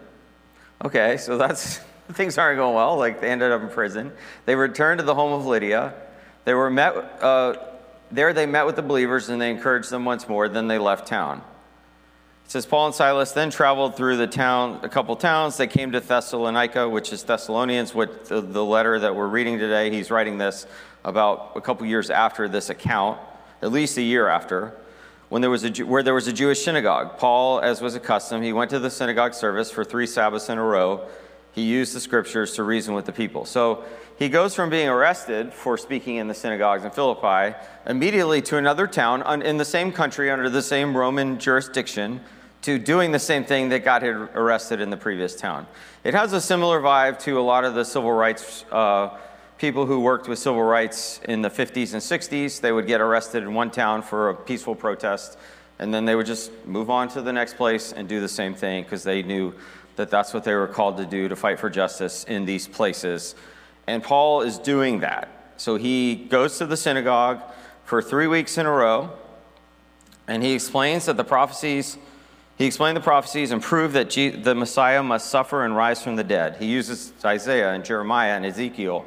okay, 0.84 1.16
so 1.18 1.38
that's 1.38 1.78
things 2.12 2.36
aren't 2.36 2.58
going 2.58 2.74
well. 2.74 2.96
Like 2.96 3.20
they 3.20 3.30
ended 3.30 3.52
up 3.52 3.62
in 3.62 3.68
prison. 3.68 4.12
They 4.44 4.56
returned 4.56 4.98
to 4.98 5.04
the 5.04 5.14
home 5.14 5.32
of 5.32 5.46
Lydia. 5.46 5.94
They 6.44 6.54
were 6.54 6.68
met 6.68 6.94
uh, 7.22 7.54
there. 8.10 8.32
They 8.32 8.46
met 8.46 8.66
with 8.66 8.76
the 8.76 8.82
believers 8.82 9.28
and 9.28 9.40
they 9.40 9.50
encouraged 9.50 9.90
them 9.90 10.04
once 10.04 10.28
more. 10.28 10.48
Then 10.48 10.68
they 10.68 10.78
left 10.78 11.06
town. 11.06 11.42
It 12.44 12.50
says 12.50 12.66
Paul 12.66 12.86
and 12.86 12.94
Silas 12.94 13.32
then 13.32 13.50
traveled 13.50 13.96
through 13.96 14.18
the 14.18 14.26
town, 14.26 14.80
a 14.82 14.88
couple 14.88 15.16
towns. 15.16 15.56
They 15.56 15.66
came 15.66 15.92
to 15.92 16.00
Thessalonica, 16.00 16.88
which 16.88 17.12
is 17.12 17.22
Thessalonians, 17.22 17.94
what 17.94 18.26
the, 18.26 18.42
the 18.42 18.64
letter 18.64 18.98
that 18.98 19.16
we're 19.16 19.28
reading 19.28 19.58
today. 19.58 19.90
He's 19.90 20.10
writing 20.10 20.36
this 20.36 20.66
about 21.04 21.52
a 21.56 21.60
couple 21.60 21.86
years 21.86 22.10
after 22.10 22.46
this 22.46 22.68
account, 22.68 23.18
at 23.62 23.72
least 23.72 23.96
a 23.96 24.02
year 24.02 24.28
after, 24.28 24.74
when 25.30 25.40
there 25.40 25.50
was 25.50 25.64
a, 25.64 25.84
where 25.84 26.02
there 26.02 26.14
was 26.14 26.28
a 26.28 26.32
Jewish 26.32 26.62
synagogue. 26.62 27.16
Paul, 27.16 27.60
as 27.60 27.80
was 27.80 27.96
custom, 27.98 28.42
he 28.42 28.52
went 28.52 28.70
to 28.70 28.78
the 28.78 28.90
synagogue 28.90 29.32
service 29.32 29.70
for 29.70 29.82
three 29.82 30.06
Sabbaths 30.06 30.50
in 30.50 30.58
a 30.58 30.62
row. 30.62 31.06
He 31.52 31.62
used 31.62 31.94
the 31.94 32.00
scriptures 32.00 32.52
to 32.56 32.62
reason 32.62 32.94
with 32.94 33.06
the 33.06 33.12
people. 33.12 33.46
So 33.46 33.84
he 34.18 34.28
goes 34.28 34.54
from 34.54 34.70
being 34.70 34.88
arrested 34.88 35.52
for 35.52 35.76
speaking 35.76 36.16
in 36.16 36.28
the 36.28 36.34
synagogues 36.34 36.84
in 36.84 36.90
Philippi 36.90 37.56
immediately 37.86 38.40
to 38.42 38.56
another 38.56 38.86
town 38.86 39.42
in 39.42 39.56
the 39.56 39.64
same 39.64 39.90
country 39.92 40.30
under 40.30 40.48
the 40.48 40.62
same 40.62 40.96
Roman 40.96 41.38
jurisdiction 41.38 42.20
to 42.62 42.78
doing 42.78 43.12
the 43.12 43.18
same 43.18 43.44
thing 43.44 43.68
that 43.68 43.84
got 43.84 44.02
him 44.02 44.28
arrested 44.34 44.80
in 44.80 44.88
the 44.88 44.96
previous 44.96 45.36
town. 45.36 45.66
It 46.02 46.14
has 46.14 46.32
a 46.32 46.40
similar 46.40 46.80
vibe 46.80 47.18
to 47.20 47.38
a 47.38 47.42
lot 47.42 47.64
of 47.64 47.74
the 47.74 47.84
civil 47.84 48.12
rights 48.12 48.64
uh, 48.72 49.18
people 49.58 49.86
who 49.86 50.00
worked 50.00 50.28
with 50.28 50.38
civil 50.38 50.62
rights 50.62 51.20
in 51.28 51.42
the 51.42 51.50
50s 51.50 51.92
and 51.92 52.02
60s. 52.02 52.60
They 52.60 52.72
would 52.72 52.86
get 52.86 53.00
arrested 53.00 53.42
in 53.42 53.54
one 53.54 53.70
town 53.70 54.02
for 54.02 54.30
a 54.30 54.34
peaceful 54.34 54.74
protest, 54.74 55.38
and 55.78 55.92
then 55.92 56.04
they 56.04 56.14
would 56.14 56.26
just 56.26 56.50
move 56.66 56.90
on 56.90 57.08
to 57.08 57.22
the 57.22 57.32
next 57.32 57.56
place 57.56 57.92
and 57.92 58.08
do 58.08 58.20
the 58.20 58.28
same 58.28 58.54
thing 58.54 58.84
because 58.84 59.02
they 59.02 59.22
knew 59.22 59.54
that 59.96 60.10
that's 60.10 60.34
what 60.34 60.44
they 60.44 60.54
were 60.54 60.66
called 60.66 60.96
to 60.96 61.04
do 61.04 61.28
to 61.28 61.36
fight 61.36 61.58
for 61.58 61.70
justice 61.70 62.24
in 62.24 62.44
these 62.44 62.66
places. 62.66 63.34
And 63.86 64.02
Paul 64.02 64.42
is 64.42 64.58
doing 64.58 65.00
that. 65.00 65.28
So 65.56 65.76
he 65.76 66.14
goes 66.14 66.58
to 66.58 66.66
the 66.66 66.76
synagogue 66.76 67.40
for 67.84 68.02
three 68.02 68.26
weeks 68.26 68.58
in 68.58 68.66
a 68.66 68.70
row, 68.70 69.10
and 70.26 70.42
he 70.42 70.52
explains 70.52 71.06
that 71.06 71.16
the 71.16 71.24
prophecies 71.24 71.98
He 72.56 72.66
explained 72.66 72.96
the 72.96 73.00
prophecies 73.00 73.50
and 73.50 73.60
proved 73.60 73.94
that 73.94 74.10
the 74.10 74.54
Messiah 74.54 75.02
must 75.02 75.28
suffer 75.28 75.64
and 75.64 75.74
rise 75.74 76.02
from 76.02 76.14
the 76.16 76.22
dead. 76.22 76.56
He 76.58 76.66
uses 76.66 77.12
Isaiah 77.24 77.72
and 77.72 77.84
Jeremiah 77.84 78.36
and 78.36 78.46
Ezekiel 78.46 79.04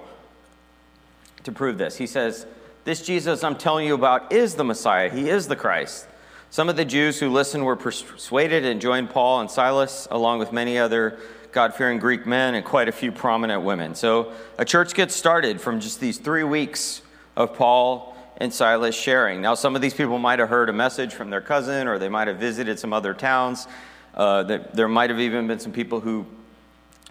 to 1.44 1.52
prove 1.54 1.78
this. 1.78 1.96
He 1.96 2.08
says, 2.08 2.46
This 2.84 3.06
Jesus 3.06 3.44
I'm 3.44 3.56
telling 3.56 3.88
you 3.88 3.96
about 3.96 4.34
is 4.34 4.56
the 4.56 4.66
Messiah, 4.66 5.10
he 5.10 5.30
is 5.30 5.48
the 5.48 5.56
Christ. 5.56 6.08
Some 6.50 6.70
of 6.70 6.76
the 6.76 6.86
Jews 6.86 7.20
who 7.20 7.30
listened 7.30 7.66
were 7.66 7.76
persuaded 7.76 8.66
and 8.66 8.82
joined 8.82 9.10
Paul 9.10 9.42
and 9.42 9.52
Silas, 9.52 10.08
along 10.12 10.40
with 10.40 10.52
many 10.52 10.78
other 10.78 11.18
God 11.52 11.74
fearing 11.74 12.00
Greek 12.00 12.26
men 12.26 12.56
and 12.56 12.66
quite 12.66 12.88
a 12.88 12.92
few 12.92 13.12
prominent 13.12 13.64
women. 13.64 13.96
So 13.96 14.34
a 14.58 14.66
church 14.66 14.94
gets 14.94 15.16
started 15.16 15.62
from 15.62 15.80
just 15.80 16.00
these 16.00 16.18
three 16.18 16.44
weeks 16.44 17.02
of 17.36 17.54
Paul 17.54 18.16
and 18.38 18.54
Silas 18.54 18.96
sharing. 18.96 19.42
Now, 19.42 19.56
some 19.56 19.76
of 19.76 19.82
these 19.82 19.94
people 19.94 20.20
might 20.20 20.40
have 20.40 20.50
heard 20.50 20.70
a 20.70 20.74
message 20.74 21.14
from 21.14 21.30
their 21.30 21.42
cousin, 21.42 21.88
or 21.88 21.98
they 21.98 22.10
might 22.10 22.28
have 22.28 22.38
visited 22.38 22.80
some 22.80 22.94
other 22.94 23.14
towns. 23.14 23.68
Uh, 24.14 24.44
there 24.74 24.88
might 24.88 25.10
have 25.10 25.20
even 25.20 25.48
been 25.48 25.60
some 25.60 25.72
people 25.72 26.00
who, 26.00 26.26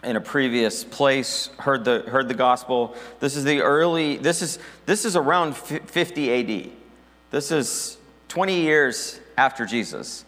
in 0.03 0.15
a 0.15 0.21
previous 0.21 0.83
place, 0.83 1.49
heard 1.59 1.83
the 1.85 2.03
heard 2.07 2.27
the 2.27 2.33
gospel. 2.33 2.95
This 3.19 3.35
is 3.35 3.43
the 3.43 3.61
early. 3.61 4.17
This 4.17 4.41
is 4.41 4.59
this 4.85 5.05
is 5.05 5.15
around 5.15 5.55
50 5.55 6.29
A.D. 6.29 6.73
This 7.31 7.51
is 7.51 7.97
20 8.29 8.61
years 8.61 9.19
after 9.37 9.65
Jesus. 9.65 10.25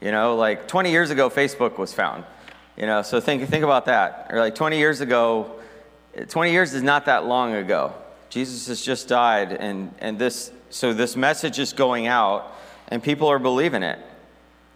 You 0.00 0.10
know, 0.10 0.36
like 0.36 0.68
20 0.68 0.90
years 0.90 1.10
ago, 1.10 1.30
Facebook 1.30 1.78
was 1.78 1.92
found. 1.92 2.24
You 2.76 2.86
know, 2.86 3.02
so 3.02 3.20
think 3.20 3.48
think 3.48 3.64
about 3.64 3.86
that. 3.86 4.26
Or 4.30 4.38
like 4.38 4.54
20 4.54 4.78
years 4.78 5.00
ago, 5.00 5.56
20 6.28 6.50
years 6.50 6.74
is 6.74 6.82
not 6.82 7.06
that 7.06 7.26
long 7.26 7.54
ago. 7.54 7.94
Jesus 8.30 8.66
has 8.66 8.82
just 8.82 9.08
died, 9.08 9.52
and, 9.52 9.94
and 9.98 10.18
this, 10.18 10.50
so 10.70 10.92
this 10.92 11.16
message 11.16 11.58
is 11.58 11.72
going 11.72 12.06
out, 12.06 12.52
and 12.88 13.02
people 13.02 13.28
are 13.28 13.38
believing 13.38 13.82
it. 13.82 13.98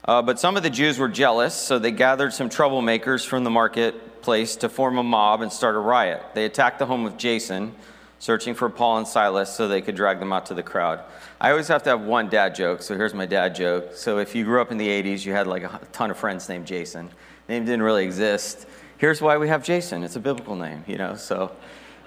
Uh, 0.04 0.22
but 0.22 0.38
some 0.38 0.56
of 0.56 0.62
the 0.62 0.70
Jews 0.70 0.98
were 0.98 1.08
jealous, 1.08 1.54
so 1.54 1.78
they 1.78 1.90
gathered 1.90 2.32
some 2.32 2.48
troublemakers 2.48 3.26
from 3.26 3.44
the 3.44 3.50
marketplace 3.50 4.56
to 4.56 4.68
form 4.68 4.98
a 4.98 5.02
mob 5.02 5.42
and 5.42 5.52
start 5.52 5.74
a 5.74 5.78
riot. 5.78 6.22
They 6.34 6.44
attacked 6.44 6.78
the 6.78 6.86
home 6.86 7.06
of 7.06 7.16
Jason, 7.16 7.74
searching 8.18 8.54
for 8.54 8.68
Paul 8.70 8.98
and 8.98 9.06
Silas 9.06 9.54
so 9.54 9.66
they 9.66 9.82
could 9.82 9.96
drag 9.96 10.20
them 10.20 10.32
out 10.32 10.46
to 10.46 10.54
the 10.54 10.62
crowd. 10.62 11.00
I 11.40 11.50
always 11.50 11.68
have 11.68 11.82
to 11.84 11.90
have 11.90 12.02
one 12.02 12.28
dad 12.28 12.54
joke, 12.54 12.82
so 12.82 12.96
here's 12.96 13.14
my 13.14 13.26
dad 13.26 13.54
joke. 13.54 13.94
So 13.94 14.18
if 14.18 14.34
you 14.34 14.44
grew 14.44 14.60
up 14.60 14.70
in 14.70 14.78
the 14.78 14.88
80s, 14.88 15.24
you 15.24 15.32
had 15.32 15.46
like 15.46 15.64
a 15.64 15.80
ton 15.92 16.10
of 16.10 16.18
friends 16.18 16.48
named 16.48 16.66
Jason. 16.66 17.10
Name 17.50 17.64
didn't 17.64 17.82
really 17.82 18.04
exist. 18.04 18.64
Here's 18.96 19.20
why 19.20 19.36
we 19.36 19.48
have 19.48 19.64
Jason. 19.64 20.04
It's 20.04 20.14
a 20.14 20.20
biblical 20.20 20.54
name, 20.54 20.84
you 20.86 20.96
know. 20.96 21.16
So 21.16 21.50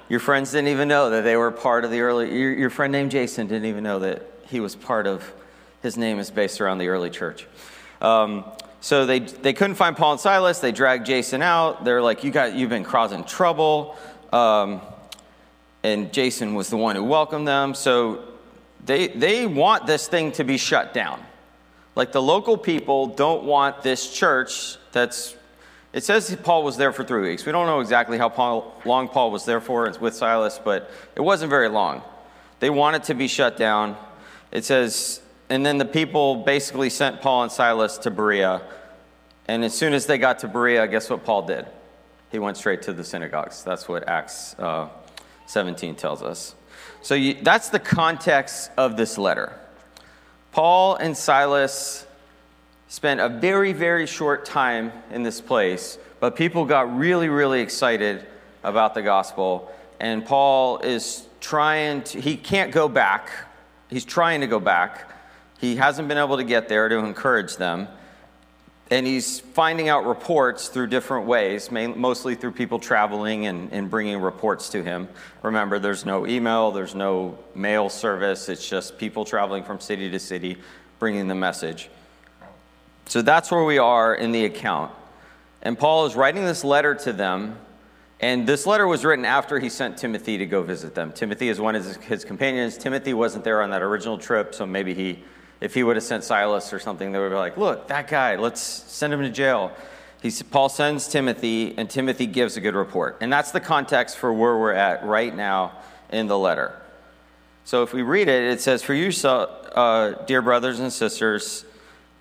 your 0.07 0.21
friends 0.21 0.51
didn't 0.51 0.69
even 0.69 0.87
know 0.87 1.09
that 1.09 1.25
they 1.25 1.35
were 1.35 1.51
part 1.51 1.83
of 1.83 1.91
the 1.91 1.99
early, 1.99 2.33
your, 2.33 2.53
your 2.53 2.69
friend 2.69 2.93
named 2.93 3.11
Jason 3.11 3.47
didn't 3.47 3.65
even 3.65 3.83
know 3.83 3.99
that 3.99 4.25
he 4.47 4.61
was 4.61 4.73
part 4.73 5.05
of, 5.05 5.33
his 5.81 5.97
name 5.97 6.17
is 6.17 6.31
based 6.31 6.61
around 6.61 6.77
the 6.77 6.87
early 6.87 7.09
church. 7.09 7.45
Um, 7.99 8.45
so 8.79 9.05
they, 9.05 9.19
they 9.19 9.51
couldn't 9.51 9.75
find 9.75 9.97
Paul 9.97 10.13
and 10.13 10.21
Silas. 10.21 10.59
They 10.59 10.71
dragged 10.71 11.05
Jason 11.05 11.41
out. 11.41 11.83
They're 11.83 12.01
like, 12.01 12.23
you 12.23 12.31
got, 12.31 12.53
you've 12.53 12.69
been 12.69 12.85
causing 12.85 13.25
trouble. 13.25 13.97
Um, 14.31 14.79
and 15.83 16.13
Jason 16.13 16.55
was 16.55 16.69
the 16.69 16.77
one 16.77 16.95
who 16.95 17.03
welcomed 17.03 17.49
them. 17.49 17.75
So 17.75 18.23
they, 18.85 19.09
they 19.09 19.45
want 19.45 19.87
this 19.87 20.07
thing 20.07 20.31
to 20.33 20.45
be 20.45 20.55
shut 20.55 20.93
down. 20.93 21.21
Like 21.97 22.13
the 22.13 22.21
local 22.21 22.57
people 22.57 23.07
don't 23.07 23.43
want 23.43 23.83
this 23.83 24.09
church 24.09 24.77
that's 24.93 25.35
it 25.93 26.03
says 26.03 26.35
Paul 26.41 26.63
was 26.63 26.75
there 26.75 26.91
for 26.91 27.03
three 27.03 27.21
weeks. 27.29 27.45
We 27.45 27.51
don't 27.51 27.67
know 27.67 27.79
exactly 27.79 28.17
how 28.17 28.27
Paul, 28.27 28.81
long 28.83 29.07
Paul 29.07 29.29
was 29.29 29.45
there 29.45 29.61
for 29.61 29.93
with 30.01 30.15
Silas, 30.15 30.59
but 30.63 30.89
it 31.15 31.21
wasn't 31.21 31.51
very 31.51 31.69
long. 31.69 32.01
They 32.59 32.71
wanted 32.71 33.03
to 33.03 33.13
be 33.13 33.27
shut 33.27 33.57
down. 33.57 33.95
It 34.51 34.65
says, 34.65 35.21
and 35.49 35.63
then 35.63 35.77
the 35.77 35.85
people 35.85 36.37
basically 36.37 36.89
sent 36.89 37.21
Paul 37.21 37.43
and 37.43 37.51
Silas 37.51 37.99
to 37.99 38.11
Berea. 38.11 38.63
And 39.47 39.63
as 39.63 39.75
soon 39.75 39.93
as 39.93 40.07
they 40.07 40.17
got 40.17 40.39
to 40.39 40.47
Berea, 40.47 40.87
guess 40.87 41.11
what 41.11 41.23
Paul 41.23 41.43
did? 41.45 41.67
He 42.31 42.39
went 42.39 42.57
straight 42.57 42.81
to 42.83 42.93
the 42.93 43.03
synagogues. 43.03 43.63
That's 43.63 43.87
what 43.87 44.07
Acts 44.07 44.55
uh, 44.57 44.89
17 45.45 45.93
tells 45.93 46.23
us. 46.23 46.55
So 47.03 47.13
you, 47.13 47.35
that's 47.35 47.69
the 47.69 47.79
context 47.79 48.71
of 48.77 48.97
this 48.97 49.19
letter. 49.19 49.53
Paul 50.51 50.95
and 50.95 51.15
Silas 51.15 52.07
spent 52.93 53.19
a 53.19 53.27
very, 53.27 53.73
very 53.73 54.05
short 54.05 54.45
time 54.45 54.91
in 55.09 55.23
this 55.23 55.41
place, 55.41 55.97
but 56.19 56.35
people 56.35 56.63
got 56.63 56.95
really, 56.95 57.27
really 57.27 57.59
excited 57.59 58.23
about 58.63 58.93
the 58.93 59.01
gospel. 59.01 59.71
And 59.99 60.23
Paul 60.23 60.77
is 60.77 61.25
trying 61.41 62.03
to, 62.03 62.21
he 62.21 62.37
can't 62.37 62.71
go 62.71 62.87
back. 62.87 63.31
He's 63.89 64.05
trying 64.05 64.41
to 64.41 64.47
go 64.47 64.59
back. 64.59 65.11
He 65.57 65.75
hasn't 65.75 66.07
been 66.07 66.19
able 66.19 66.37
to 66.37 66.43
get 66.43 66.69
there 66.69 66.87
to 66.87 66.97
encourage 66.97 67.57
them. 67.57 67.87
And 68.91 69.07
he's 69.07 69.39
finding 69.39 69.89
out 69.89 70.05
reports 70.05 70.67
through 70.67 70.85
different 70.85 71.25
ways, 71.25 71.71
mostly 71.71 72.35
through 72.35 72.51
people 72.51 72.77
traveling 72.77 73.47
and, 73.47 73.73
and 73.73 73.89
bringing 73.89 74.19
reports 74.19 74.69
to 74.69 74.83
him. 74.83 75.09
Remember, 75.41 75.79
there's 75.79 76.05
no 76.05 76.27
email, 76.27 76.69
there's 76.69 76.93
no 76.93 77.39
mail 77.55 77.89
service, 77.89 78.49
it's 78.49 78.69
just 78.69 78.99
people 78.99 79.25
traveling 79.25 79.63
from 79.63 79.79
city 79.79 80.11
to 80.11 80.19
city 80.19 80.57
bringing 80.99 81.27
the 81.27 81.33
message. 81.33 81.89
So 83.05 83.21
that's 83.21 83.51
where 83.51 83.63
we 83.63 83.77
are 83.77 84.15
in 84.15 84.31
the 84.31 84.45
account. 84.45 84.91
And 85.61 85.77
Paul 85.77 86.05
is 86.05 86.15
writing 86.15 86.45
this 86.45 86.63
letter 86.63 86.95
to 86.95 87.13
them. 87.13 87.57
And 88.19 88.47
this 88.47 88.65
letter 88.65 88.87
was 88.87 89.03
written 89.03 89.25
after 89.25 89.59
he 89.59 89.69
sent 89.69 89.97
Timothy 89.97 90.37
to 90.37 90.45
go 90.45 90.61
visit 90.61 90.95
them. 90.95 91.11
Timothy 91.11 91.49
is 91.49 91.59
one 91.59 91.75
of 91.75 91.85
his 92.03 92.23
companions. 92.23 92.77
Timothy 92.77 93.13
wasn't 93.13 93.43
there 93.43 93.61
on 93.61 93.69
that 93.71 93.81
original 93.81 94.17
trip, 94.17 94.55
so 94.55 94.65
maybe 94.65 94.93
he, 94.93 95.23
if 95.59 95.73
he 95.73 95.83
would 95.83 95.97
have 95.97 96.03
sent 96.03 96.23
Silas 96.23 96.71
or 96.71 96.79
something, 96.79 97.11
they 97.11 97.19
would 97.19 97.29
be 97.29 97.35
like, 97.35 97.57
look, 97.57 97.87
that 97.89 98.07
guy, 98.07 98.37
let's 98.37 98.61
send 98.61 99.11
him 99.11 99.21
to 99.21 99.29
jail. 99.29 99.73
He, 100.21 100.31
Paul 100.51 100.69
sends 100.69 101.09
Timothy, 101.09 101.77
and 101.77 101.89
Timothy 101.89 102.25
gives 102.25 102.55
a 102.55 102.61
good 102.61 102.75
report. 102.75 103.17
And 103.19 103.31
that's 103.31 103.51
the 103.51 103.59
context 103.59 104.17
for 104.17 104.31
where 104.31 104.57
we're 104.57 104.71
at 104.71 105.03
right 105.03 105.35
now 105.35 105.73
in 106.09 106.27
the 106.27 106.37
letter. 106.37 106.79
So 107.65 107.83
if 107.83 107.93
we 107.93 108.03
read 108.03 108.29
it, 108.29 108.43
it 108.51 108.61
says, 108.61 108.83
For 108.83 108.93
you, 108.93 109.11
uh, 109.27 110.11
dear 110.25 110.41
brothers 110.41 110.79
and 110.79 110.93
sisters, 110.93 111.65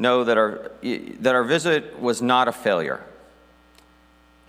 know 0.03 0.25
that 0.25 0.37
our, 0.37 0.71
that 0.83 1.35
our 1.35 1.45
visit 1.45 1.99
was 2.01 2.21
not 2.21 2.49
a 2.49 2.53
failure. 2.53 3.03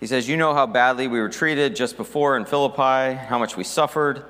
He 0.00 0.06
says, 0.06 0.28
You 0.28 0.36
know 0.36 0.52
how 0.52 0.66
badly 0.66 1.08
we 1.08 1.20
were 1.20 1.30
treated 1.30 1.74
just 1.74 1.96
before 1.96 2.36
in 2.36 2.44
Philippi, 2.44 3.14
how 3.14 3.38
much 3.38 3.56
we 3.56 3.64
suffered. 3.64 4.24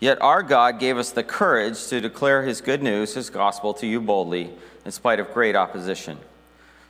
Yet 0.00 0.20
our 0.20 0.42
God 0.42 0.80
gave 0.80 0.98
us 0.98 1.10
the 1.10 1.22
courage 1.22 1.86
to 1.86 2.00
declare 2.00 2.42
his 2.42 2.60
good 2.60 2.82
news, 2.82 3.14
his 3.14 3.30
gospel, 3.30 3.72
to 3.74 3.86
you 3.86 4.00
boldly, 4.00 4.50
in 4.84 4.90
spite 4.90 5.20
of 5.20 5.32
great 5.32 5.54
opposition. 5.54 6.18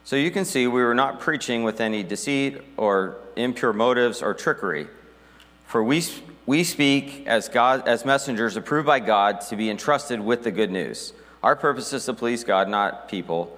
So 0.05 0.17
you 0.17 0.31
can 0.31 0.45
see 0.45 0.67
we 0.67 0.83
were 0.83 0.95
not 0.95 1.21
preaching 1.21 1.63
with 1.63 1.81
any 1.81 2.03
deceit 2.03 2.63
or 2.77 3.17
impure 3.37 3.73
motives 3.73 4.23
or 4.23 4.35
trickery. 4.35 4.87
For 5.67 5.83
we, 5.83 6.03
we 6.47 6.65
speak 6.65 7.25
as, 7.27 7.49
God, 7.49 7.87
as 7.87 8.05
messengers 8.05 8.57
approved 8.57 8.87
by 8.87 9.01
God 9.01 9.41
to 9.43 9.57
be 9.57 9.69
entrusted 9.69 10.21
with 10.21 10.43
the 10.45 10.53
good 10.53 10.71
news. 10.71 11.13
Our 11.47 11.55
purpose 11.55 11.93
is 11.93 12.05
to 12.07 12.13
please 12.13 12.43
God, 12.43 12.69
not 12.69 13.09
people. 13.09 13.57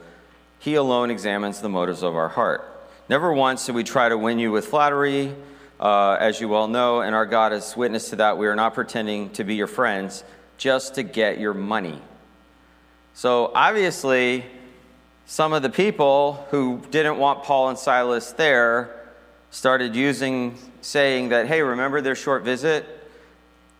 He 0.58 0.74
alone 0.74 1.10
examines 1.10 1.62
the 1.62 1.70
motives 1.70 2.02
of 2.02 2.16
our 2.16 2.28
heart. 2.28 2.62
Never 3.08 3.32
once 3.32 3.64
did 3.64 3.74
we 3.74 3.82
try 3.82 4.10
to 4.10 4.18
win 4.18 4.38
you 4.38 4.52
with 4.52 4.66
flattery, 4.66 5.34
uh, 5.80 6.18
as 6.20 6.38
you 6.38 6.48
well 6.48 6.68
know, 6.68 7.00
and 7.00 7.14
our 7.14 7.24
God 7.24 7.54
is 7.54 7.74
witness 7.78 8.10
to 8.10 8.16
that. 8.16 8.36
We 8.36 8.46
are 8.46 8.54
not 8.54 8.74
pretending 8.74 9.30
to 9.30 9.42
be 9.42 9.54
your 9.54 9.68
friends 9.68 10.22
just 10.58 10.96
to 10.96 11.02
get 11.02 11.40
your 11.40 11.54
money. 11.54 11.98
So 13.14 13.52
obviously, 13.54 14.44
some 15.24 15.54
of 15.54 15.62
the 15.62 15.70
people 15.70 16.46
who 16.50 16.82
didn't 16.90 17.16
want 17.16 17.42
Paul 17.42 17.70
and 17.70 17.78
Silas 17.78 18.32
there 18.32 19.00
started 19.50 19.96
using, 19.96 20.58
saying 20.82 21.30
that, 21.30 21.46
hey, 21.46 21.62
remember 21.62 22.02
their 22.02 22.16
short 22.16 22.44
visit? 22.44 22.84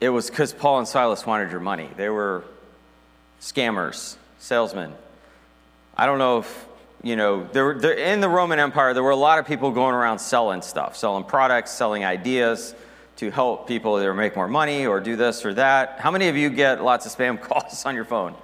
It 0.01 0.09
was 0.09 0.31
because 0.31 0.55
Paul 0.55 0.79
and 0.79 0.89
Silas 0.89 1.27
wanted 1.27 1.51
your 1.51 1.61
money. 1.61 1.91
They 1.99 2.09
were 2.09 2.45
scammers, 3.41 4.17
salesmen. 4.39 4.95
I 5.97 6.07
don't 6.07 6.19
know 6.19 6.39
if, 6.39 6.67
you 7.03 7.17
know, 7.17 7.45
there, 7.53 7.75
there, 7.75 7.93
in 7.93 8.21
the 8.21 8.29
Roman 8.29 8.59
Empire, 8.59 8.95
there 8.95 9.03
were 9.03 9.11
a 9.11 9.17
lot 9.17 9.39
of 9.39 9.47
people 9.47 9.71
going 9.71 9.95
around 9.95 10.19
selling 10.19 10.63
stuff, 10.63 10.97
selling 10.97 11.25
products, 11.25 11.73
selling 11.73 12.05
ideas 12.05 12.75
to 13.17 13.31
help 13.31 13.67
people 13.67 13.97
either 13.97 14.15
make 14.15 14.37
more 14.37 14.47
money 14.47 14.87
or 14.87 15.01
do 15.01 15.17
this 15.17 15.45
or 15.45 15.53
that. 15.55 15.99
How 15.99 16.11
many 16.11 16.29
of 16.29 16.37
you 16.37 16.51
get 16.51 16.83
lots 16.83 17.05
of 17.05 17.13
spam 17.13 17.41
calls 17.41 17.85
on 17.85 17.95
your 17.95 18.05
phone? 18.05 18.35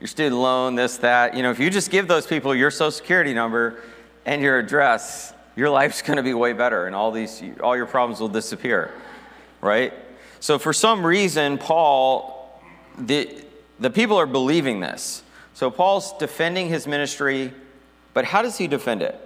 Your 0.00 0.08
student 0.08 0.40
loan, 0.40 0.74
this, 0.74 0.96
that. 0.98 1.36
You 1.36 1.42
know, 1.42 1.50
if 1.50 1.60
you 1.60 1.70
just 1.70 1.90
give 1.90 2.08
those 2.08 2.26
people 2.26 2.54
your 2.54 2.70
social 2.70 2.90
security 2.90 3.34
number 3.34 3.82
and 4.24 4.40
your 4.40 4.58
address, 4.58 5.34
your 5.54 5.70
life's 5.70 6.02
going 6.02 6.16
to 6.16 6.22
be 6.22 6.34
way 6.34 6.54
better 6.54 6.86
and 6.86 6.96
all 6.96 7.12
these 7.12 7.42
all 7.62 7.76
your 7.76 7.86
problems 7.86 8.20
will 8.20 8.28
disappear. 8.28 8.92
Right? 9.60 9.92
So 10.40 10.58
for 10.58 10.72
some 10.72 11.04
reason 11.04 11.58
Paul 11.58 12.60
the 12.98 13.44
the 13.82 13.90
people 13.90 14.16
are 14.16 14.26
believing 14.26 14.80
this. 14.80 15.22
So 15.54 15.70
Paul's 15.70 16.16
defending 16.18 16.68
his 16.68 16.86
ministry, 16.86 17.52
but 18.14 18.24
how 18.24 18.42
does 18.42 18.56
he 18.56 18.66
defend 18.66 19.02
it? 19.02 19.18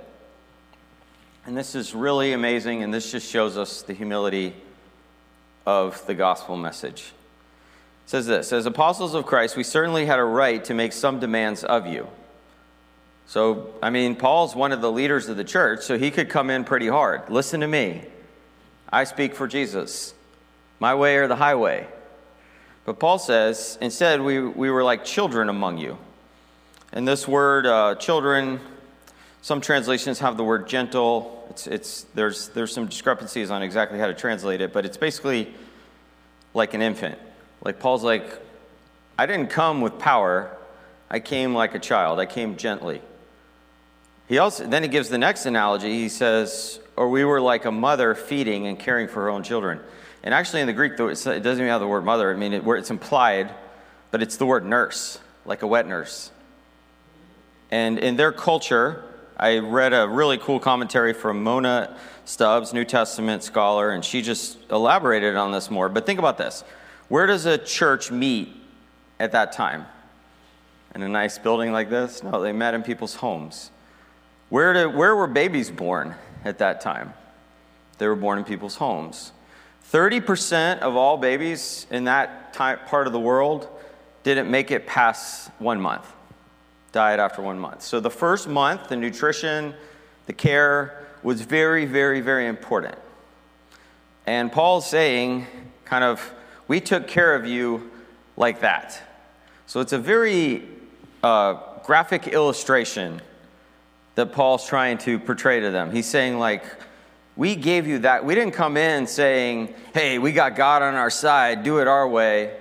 And 1.45 1.57
this 1.57 1.75
is 1.75 1.95
really 1.95 2.33
amazing, 2.33 2.83
and 2.83 2.93
this 2.93 3.13
just 3.13 3.31
shows 3.31 3.57
us 3.57 3.83
the 3.83 3.93
humility 3.93 4.55
of 5.65 6.05
the 6.07 6.15
gospel 6.15 6.57
message. 6.57 7.13
It 8.05 8.11
says 8.11 8.27
this 8.27 8.53
As 8.53 8.67
apostles 8.67 9.15
of 9.15 9.27
Christ, 9.27 9.57
we 9.57 9.63
certainly 9.63 10.07
had 10.07 10.19
a 10.19 10.25
right 10.25 10.65
to 10.65 10.75
make 10.75 10.93
some 10.93 11.21
demands 11.21 11.63
of 11.63 11.87
you. 11.87 12.09
So, 13.29 13.75
I 13.83 13.91
mean, 13.91 14.17
Paul's 14.17 14.55
one 14.55 14.73
of 14.73 14.81
the 14.81 14.91
leaders 14.91 15.29
of 15.29 15.37
the 15.37 15.45
church, 15.45 15.83
so 15.83 15.99
he 15.99 16.11
could 16.11 16.29
come 16.29 16.49
in 16.49 16.65
pretty 16.65 16.89
hard. 16.89 17.29
Listen 17.29 17.61
to 17.61 17.69
me. 17.69 18.05
I 18.89 19.05
speak 19.05 19.35
for 19.35 19.47
Jesus, 19.47 20.15
my 20.81 20.95
way 20.95 21.17
or 21.17 21.27
the 21.27 21.37
highway. 21.37 21.89
But 22.87 23.01
Paul 23.01 23.19
says, 23.19 23.77
instead, 23.81 24.23
we, 24.23 24.41
we 24.41 24.71
were 24.71 24.85
like 24.85 25.05
children 25.05 25.49
among 25.49 25.79
you. 25.79 25.99
And 26.93 27.07
this 27.07 27.27
word, 27.27 27.67
uh, 27.67 27.97
children, 27.97 28.61
some 29.43 29.61
translations 29.61 30.21
have 30.21 30.37
the 30.37 30.45
word 30.45 30.69
gentle. 30.69 31.49
It's, 31.51 31.67
it's, 31.67 32.03
there's, 32.15 32.49
there's 32.51 32.73
some 32.73 32.87
discrepancies 32.87 33.51
on 33.51 33.65
exactly 33.65 33.99
how 33.99 34.07
to 34.07 34.15
translate 34.15 34.61
it, 34.61 34.73
but 34.73 34.87
it's 34.87 34.97
basically 34.97 35.53
like 36.55 36.75
an 36.75 36.81
infant. 36.81 37.19
Like 37.61 37.81
Paul's 37.81 38.05
like, 38.05 38.41
I 39.19 39.27
didn't 39.27 39.51
come 39.51 39.81
with 39.81 39.99
power, 39.99 40.57
I 41.11 41.19
came 41.19 41.55
like 41.55 41.75
a 41.75 41.81
child, 41.81 42.21
I 42.21 42.27
came 42.27 42.57
gently. 42.57 43.03
He 44.29 44.39
also, 44.39 44.65
then 44.65 44.85
he 44.85 44.89
gives 44.89 45.09
the 45.09 45.19
next 45.19 45.45
analogy. 45.45 45.93
He 45.93 46.09
says, 46.09 46.79
or 46.97 47.09
we 47.09 47.25
were 47.25 47.41
like 47.41 47.65
a 47.65 47.73
mother 47.73 48.15
feeding 48.15 48.69
and 48.69 48.79
caring 48.79 49.09
for 49.09 49.23
her 49.23 49.31
own 49.31 49.43
children. 49.43 49.81
And 50.27 50.35
actually, 50.35 50.61
in 50.61 50.67
the 50.67 50.73
Greek, 50.73 50.95
it 50.95 50.99
doesn't 50.99 51.45
even 51.45 51.69
have 51.69 51.81
the 51.81 51.87
word 51.87 52.05
mother. 52.05 52.33
I 52.33 52.37
mean, 52.37 52.53
it, 52.53 52.67
it's 52.67 52.91
implied, 52.91 53.55
but 54.11 54.23
it's 54.25 54.37
the 54.37 54.45
word 54.45 54.67
nurse, 54.67 55.21
like 55.45 55.63
a 55.63 55.69
wet 55.69 55.87
nurse. 55.87 56.33
And 57.71 57.97
in 58.01 58.17
their 58.17 58.33
culture, 58.33 59.05
I 59.37 59.59
read 59.59 59.93
a 59.93 60.09
really 60.09 60.37
cool 60.37 60.59
commentary 60.59 61.13
from 61.13 61.45
Monya 61.45 61.97
Stubbs, 62.25 62.73
New 62.73 62.85
Testament 62.85 63.45
scholar, 63.45 63.93
and 63.93 64.05
she 64.05 64.21
just 64.21 64.59
elaborated 64.69 65.37
on 65.37 65.53
this 65.53 65.71
more. 65.71 65.89
But 65.89 66.07
think 66.07 66.19
about 66.19 66.39
this 66.39 66.65
where 67.07 67.27
does 67.27 67.47
a 67.47 67.57
church 67.57 68.11
meet 68.11 68.53
at 69.21 69.31
that 69.31 69.53
time? 69.53 69.87
In 70.93 71.03
a 71.05 71.09
nice 71.09 71.39
building 71.39 71.71
like 71.71 71.89
this? 71.89 72.25
No, 72.25 72.43
they 72.43 72.51
met 72.51 72.75
in 72.75 72.83
people's 72.83 73.15
homes. 73.15 73.71
Where, 74.49 74.73
did, 74.73 74.93
where 74.93 75.15
were 75.15 75.29
babies 75.29 75.71
born 75.71 76.17
at 76.45 76.59
that 76.59 76.81
time? 76.81 77.15
They 77.99 78.09
were 78.09 78.17
born 78.17 78.39
in 78.39 78.45
people's 78.45 78.75
homes. 78.75 79.31
30% 79.93 80.81
of 80.81 80.97
all 80.97 81.17
babies 81.17 81.87
in 81.91 82.05
that 82.05 82.53
type, 82.53 82.87
part 82.87 83.07
of 83.07 83.13
the 83.13 83.21
world 83.21 83.69
didn't 84.23 84.51
make 84.51 84.71
it 84.71 84.87
past 84.87 85.51
one 85.59 85.81
month, 85.81 86.13
died 86.93 87.21
after 87.21 87.41
one 87.41 87.59
month. 87.59 87.83
So 87.83 88.01
the 88.01 88.11
first 88.11 88.49
month, 88.49 88.89
the 88.89 88.97
nutrition, 88.97 89.75
the 90.27 90.33
care 90.33 91.07
was 91.23 91.41
very, 91.43 91.85
very, 91.85 92.21
very 92.21 92.47
important. 92.47 92.99
And 94.27 94.51
Paul's 94.51 94.89
saying, 94.89 95.47
kind 95.85 96.03
of, 96.03 96.33
we 96.67 96.81
took 96.81 97.07
care 97.07 97.35
of 97.37 97.47
you 97.47 97.91
like 98.37 98.61
that. 98.61 99.01
So 99.67 99.81
it's 99.81 99.93
a 99.93 99.99
very 99.99 100.67
uh, 101.23 101.55
graphic 101.85 102.27
illustration 102.29 103.23
that 104.17 104.33
Paul's 104.33 104.67
trying 104.67 104.99
to 104.99 105.19
portray 105.19 105.61
to 105.61 105.71
them. 105.71 105.93
He's 105.93 106.07
saying, 106.07 106.39
like, 106.39 106.65
we 107.37 107.55
gave 107.55 107.87
you 107.87 108.01
that. 108.01 108.25
We 108.25 108.35
didn't 108.35 108.55
come 108.55 108.77
in 108.77 109.07
saying, 109.07 109.75
hey, 109.93 110.19
we 110.19 110.33
got 110.33 110.57
God 110.57 110.83
on 110.83 110.95
our 110.95 111.11
side, 111.11 111.63
do 111.63 111.79
it 111.79 111.87
our 111.87 112.09
way. 112.09 112.57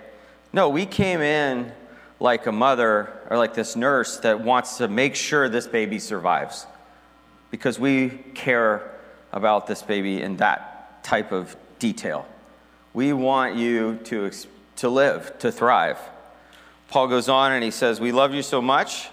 No, 0.52 0.70
we 0.70 0.86
came 0.86 1.22
in 1.22 1.72
like 2.20 2.46
a 2.46 2.52
mother 2.52 3.14
or 3.30 3.38
like 3.38 3.54
this 3.54 3.76
nurse 3.76 4.18
that 4.18 4.42
wants 4.42 4.78
to 4.78 4.88
make 4.88 5.16
sure 5.16 5.48
this 5.48 5.68
baby 5.68 6.00
survives 6.00 6.66
because 7.52 7.80
we 7.80 8.10
care 8.34 8.92
about 9.32 9.68
this 9.68 9.82
baby 9.82 10.22
in 10.22 10.38
that 10.38 11.04
type 11.04 11.32
of 11.32 11.56
detail. 11.80 12.26
We 12.94 13.14
want 13.14 13.56
you 13.56 14.00
to, 14.06 14.32
to 14.78 14.90
live, 14.90 15.38
to 15.40 15.52
thrive. 15.52 16.00
Paul 16.90 17.08
goes 17.08 17.30
on 17.30 17.52
and 17.52 17.64
he 17.64 17.72
says, 17.72 18.00
We 18.00 18.12
love 18.12 18.34
you 18.34 18.42
so 18.42 18.62
much. 18.62 19.10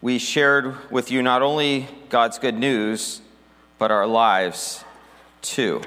We 0.00 0.18
shared 0.18 0.90
with 0.90 1.10
you 1.10 1.22
not 1.22 1.42
only 1.42 1.88
God's 2.08 2.38
good 2.38 2.54
news, 2.54 3.20
but 3.80 3.90
our 3.90 4.06
lives 4.06 4.84
too. 5.40 5.80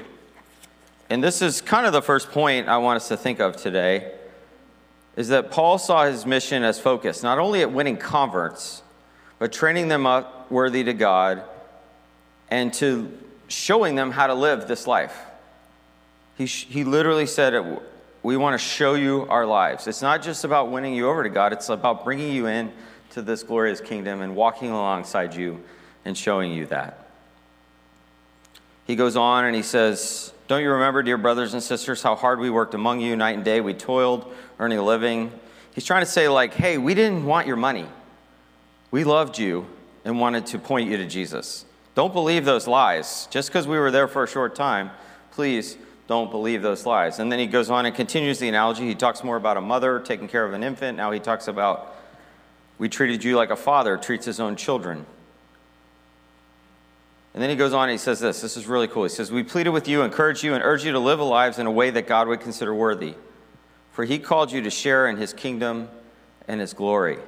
And 1.08 1.22
this 1.22 1.40
is 1.40 1.60
kind 1.60 1.86
of 1.86 1.92
the 1.92 2.02
first 2.02 2.32
point 2.32 2.68
I 2.68 2.78
want 2.78 2.96
us 2.96 3.06
to 3.06 3.16
think 3.16 3.38
of 3.38 3.56
today 3.56 4.12
is 5.16 5.28
that 5.28 5.52
Paul 5.52 5.78
saw 5.78 6.04
his 6.04 6.26
mission 6.26 6.64
as 6.64 6.80
focused 6.80 7.22
not 7.22 7.38
only 7.38 7.62
at 7.62 7.70
winning 7.70 7.96
converts, 7.96 8.82
but 9.38 9.52
training 9.52 9.86
them 9.86 10.06
up 10.06 10.50
worthy 10.50 10.82
to 10.82 10.92
God 10.92 11.44
and 12.50 12.74
to 12.74 13.16
showing 13.46 13.94
them 13.94 14.10
how 14.10 14.26
to 14.26 14.34
live 14.34 14.66
this 14.66 14.88
life. 14.88 15.16
He, 16.36 16.46
he 16.46 16.82
literally 16.82 17.26
said, 17.26 17.80
We 18.24 18.36
want 18.36 18.60
to 18.60 18.66
show 18.66 18.94
you 18.94 19.24
our 19.28 19.46
lives. 19.46 19.86
It's 19.86 20.02
not 20.02 20.20
just 20.20 20.42
about 20.42 20.72
winning 20.72 20.94
you 20.94 21.08
over 21.08 21.22
to 21.22 21.30
God, 21.30 21.52
it's 21.52 21.68
about 21.68 22.02
bringing 22.02 22.32
you 22.32 22.48
in 22.48 22.72
to 23.10 23.22
this 23.22 23.44
glorious 23.44 23.80
kingdom 23.80 24.20
and 24.20 24.34
walking 24.34 24.70
alongside 24.70 25.32
you 25.32 25.62
and 26.04 26.18
showing 26.18 26.52
you 26.52 26.66
that. 26.66 27.03
He 28.86 28.96
goes 28.96 29.16
on 29.16 29.44
and 29.44 29.56
he 29.56 29.62
says, 29.62 30.32
Don't 30.46 30.62
you 30.62 30.70
remember, 30.70 31.02
dear 31.02 31.16
brothers 31.18 31.54
and 31.54 31.62
sisters, 31.62 32.02
how 32.02 32.14
hard 32.14 32.38
we 32.38 32.50
worked 32.50 32.74
among 32.74 33.00
you 33.00 33.16
night 33.16 33.36
and 33.36 33.44
day? 33.44 33.60
We 33.60 33.74
toiled, 33.74 34.32
earning 34.58 34.78
a 34.78 34.84
living. 34.84 35.32
He's 35.74 35.84
trying 35.84 36.02
to 36.02 36.10
say, 36.10 36.28
like, 36.28 36.54
hey, 36.54 36.78
we 36.78 36.94
didn't 36.94 37.24
want 37.24 37.46
your 37.46 37.56
money. 37.56 37.86
We 38.90 39.02
loved 39.04 39.38
you 39.38 39.66
and 40.04 40.20
wanted 40.20 40.46
to 40.46 40.58
point 40.58 40.88
you 40.88 40.96
to 40.98 41.06
Jesus. 41.06 41.64
Don't 41.94 42.12
believe 42.12 42.44
those 42.44 42.66
lies. 42.68 43.26
Just 43.30 43.48
because 43.48 43.66
we 43.66 43.78
were 43.78 43.90
there 43.90 44.06
for 44.06 44.24
a 44.24 44.28
short 44.28 44.54
time, 44.54 44.90
please 45.32 45.76
don't 46.06 46.30
believe 46.30 46.62
those 46.62 46.84
lies. 46.84 47.18
And 47.18 47.32
then 47.32 47.38
he 47.38 47.46
goes 47.46 47.70
on 47.70 47.86
and 47.86 47.94
continues 47.94 48.38
the 48.38 48.48
analogy. 48.48 48.86
He 48.86 48.94
talks 48.94 49.24
more 49.24 49.36
about 49.36 49.56
a 49.56 49.60
mother 49.60 49.98
taking 50.00 50.28
care 50.28 50.44
of 50.44 50.52
an 50.52 50.62
infant. 50.62 50.96
Now 50.96 51.10
he 51.10 51.20
talks 51.20 51.48
about 51.48 51.94
we 52.78 52.88
treated 52.88 53.24
you 53.24 53.36
like 53.36 53.50
a 53.50 53.56
father 53.56 53.96
treats 53.96 54.26
his 54.26 54.40
own 54.40 54.56
children. 54.56 55.06
And 57.34 57.42
then 57.42 57.50
he 57.50 57.56
goes 57.56 57.72
on 57.72 57.88
and 57.88 57.92
he 57.92 57.98
says 57.98 58.20
this. 58.20 58.40
This 58.40 58.56
is 58.56 58.66
really 58.66 58.86
cool. 58.86 59.02
He 59.02 59.08
says, 59.08 59.32
We 59.32 59.42
pleaded 59.42 59.70
with 59.70 59.88
you, 59.88 60.02
encouraged 60.02 60.44
you, 60.44 60.54
and 60.54 60.62
urge 60.62 60.84
you 60.84 60.92
to 60.92 61.00
live 61.00 61.18
lives 61.18 61.58
in 61.58 61.66
a 61.66 61.70
way 61.70 61.90
that 61.90 62.06
God 62.06 62.28
would 62.28 62.40
consider 62.40 62.72
worthy. 62.72 63.14
For 63.92 64.04
he 64.04 64.20
called 64.20 64.52
you 64.52 64.62
to 64.62 64.70
share 64.70 65.08
in 65.08 65.16
his 65.16 65.32
kingdom 65.32 65.88
and 66.46 66.60
his 66.60 66.72
glory. 66.72 67.18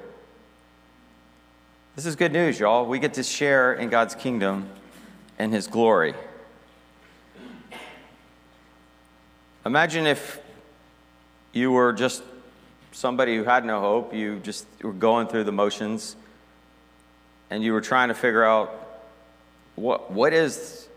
This 1.96 2.06
is 2.06 2.14
good 2.14 2.32
news, 2.32 2.60
y'all. 2.60 2.86
We 2.86 3.00
get 3.00 3.14
to 3.14 3.22
share 3.22 3.74
in 3.74 3.88
God's 3.88 4.14
kingdom 4.14 4.68
and 5.38 5.52
his 5.52 5.66
glory. 5.66 6.14
Imagine 9.64 10.06
if 10.06 10.38
you 11.52 11.72
were 11.72 11.92
just 11.92 12.22
somebody 12.92 13.36
who 13.36 13.42
had 13.42 13.64
no 13.64 13.80
hope, 13.80 14.14
you 14.14 14.38
just 14.40 14.66
were 14.82 14.92
going 14.92 15.26
through 15.26 15.44
the 15.44 15.52
motions, 15.52 16.14
and 17.50 17.64
you 17.64 17.72
were 17.72 17.80
trying 17.80 18.08
to 18.08 18.14
figure 18.14 18.44
out 18.44 18.85
what, 19.76 20.10
what 20.10 20.32
is 20.32 20.88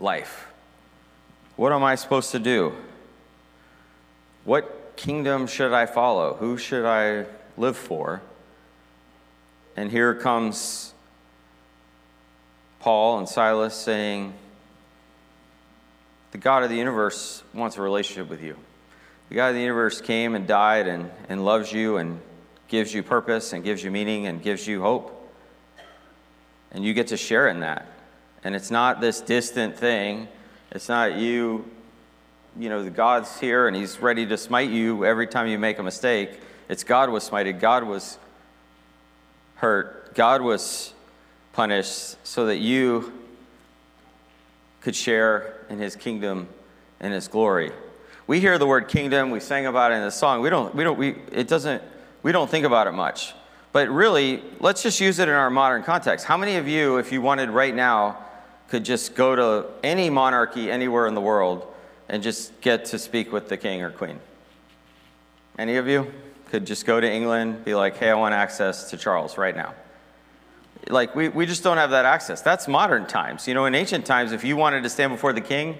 life? 0.00 0.46
What 1.56 1.72
am 1.72 1.82
I 1.82 1.96
supposed 1.96 2.30
to 2.30 2.38
do? 2.38 2.72
What 4.44 4.96
kingdom 4.96 5.46
should 5.46 5.72
I 5.72 5.86
follow? 5.86 6.34
Who 6.34 6.56
should 6.56 6.84
I 6.84 7.26
live 7.56 7.76
for? 7.76 8.22
And 9.76 9.90
here 9.90 10.14
comes 10.14 10.94
Paul 12.80 13.18
and 13.18 13.28
Silas 13.28 13.74
saying, 13.74 14.32
The 16.30 16.38
God 16.38 16.62
of 16.62 16.70
the 16.70 16.76
universe 16.76 17.42
wants 17.52 17.76
a 17.76 17.82
relationship 17.82 18.30
with 18.30 18.42
you. 18.42 18.56
The 19.28 19.34
God 19.34 19.48
of 19.48 19.54
the 19.56 19.60
universe 19.60 20.00
came 20.00 20.34
and 20.34 20.46
died 20.46 20.86
and, 20.86 21.10
and 21.28 21.44
loves 21.44 21.72
you 21.72 21.96
and 21.98 22.20
gives 22.68 22.94
you 22.94 23.02
purpose 23.02 23.52
and 23.52 23.64
gives 23.64 23.82
you 23.82 23.90
meaning 23.90 24.26
and 24.26 24.42
gives 24.42 24.66
you 24.66 24.80
hope. 24.80 25.14
And 26.70 26.84
you 26.84 26.94
get 26.94 27.08
to 27.08 27.16
share 27.16 27.48
in 27.48 27.60
that. 27.60 27.86
And 28.44 28.54
it's 28.54 28.70
not 28.70 29.00
this 29.00 29.20
distant 29.20 29.76
thing. 29.76 30.28
It's 30.70 30.88
not 30.88 31.16
you, 31.16 31.68
you 32.58 32.68
know, 32.68 32.84
the 32.84 32.90
God's 32.90 33.38
here 33.40 33.66
and 33.66 33.76
he's 33.76 34.00
ready 34.00 34.26
to 34.26 34.36
smite 34.36 34.70
you 34.70 35.04
every 35.04 35.26
time 35.26 35.48
you 35.48 35.58
make 35.58 35.78
a 35.78 35.82
mistake. 35.82 36.40
It's 36.68 36.84
God 36.84 37.10
was 37.10 37.28
smited, 37.28 37.60
God 37.60 37.84
was 37.84 38.18
hurt, 39.56 40.14
God 40.14 40.42
was 40.42 40.92
punished 41.52 42.16
so 42.26 42.46
that 42.46 42.58
you 42.58 43.12
could 44.80 44.94
share 44.94 45.54
in 45.68 45.78
his 45.78 45.96
kingdom 45.96 46.48
and 47.00 47.12
his 47.12 47.28
glory. 47.28 47.72
We 48.26 48.40
hear 48.40 48.58
the 48.58 48.66
word 48.66 48.88
kingdom, 48.88 49.30
we 49.30 49.40
sang 49.40 49.66
about 49.66 49.90
it 49.90 49.96
in 49.96 50.02
the 50.02 50.10
song. 50.10 50.42
We 50.42 50.50
don't 50.50 50.74
we 50.74 50.84
don't 50.84 50.98
we 50.98 51.16
it 51.32 51.48
doesn't 51.48 51.82
we 52.22 52.30
don't 52.30 52.50
think 52.50 52.66
about 52.66 52.86
it 52.86 52.92
much. 52.92 53.34
But 53.72 53.88
really, 53.88 54.42
let's 54.60 54.82
just 54.82 55.00
use 55.00 55.18
it 55.18 55.28
in 55.28 55.34
our 55.34 55.50
modern 55.50 55.82
context. 55.82 56.26
How 56.26 56.36
many 56.36 56.56
of 56.56 56.68
you 56.68 56.98
if 56.98 57.10
you 57.10 57.22
wanted 57.22 57.50
right 57.50 57.74
now 57.74 58.18
could 58.68 58.84
just 58.84 59.14
go 59.14 59.34
to 59.34 59.66
any 59.82 60.10
monarchy 60.10 60.70
anywhere 60.70 61.06
in 61.06 61.14
the 61.14 61.20
world 61.20 61.66
and 62.08 62.22
just 62.22 62.60
get 62.60 62.84
to 62.86 62.98
speak 62.98 63.32
with 63.32 63.48
the 63.48 63.56
king 63.56 63.82
or 63.82 63.90
queen? 63.90 64.20
Any 65.58 65.76
of 65.76 65.88
you 65.88 66.12
could 66.50 66.66
just 66.66 66.86
go 66.86 67.00
to 67.00 67.10
England, 67.10 67.64
be 67.64 67.74
like, 67.74 67.96
hey, 67.96 68.10
I 68.10 68.14
want 68.14 68.34
access 68.34 68.90
to 68.90 68.96
Charles 68.96 69.36
right 69.36 69.56
now. 69.56 69.74
Like, 70.88 71.14
we, 71.14 71.28
we 71.28 71.44
just 71.44 71.62
don't 71.62 71.76
have 71.76 71.90
that 71.90 72.04
access. 72.04 72.40
That's 72.40 72.68
modern 72.68 73.06
times. 73.06 73.46
You 73.46 73.54
know, 73.54 73.66
in 73.66 73.74
ancient 73.74 74.06
times, 74.06 74.32
if 74.32 74.44
you 74.44 74.56
wanted 74.56 74.82
to 74.84 74.88
stand 74.88 75.12
before 75.12 75.32
the 75.32 75.40
king 75.40 75.78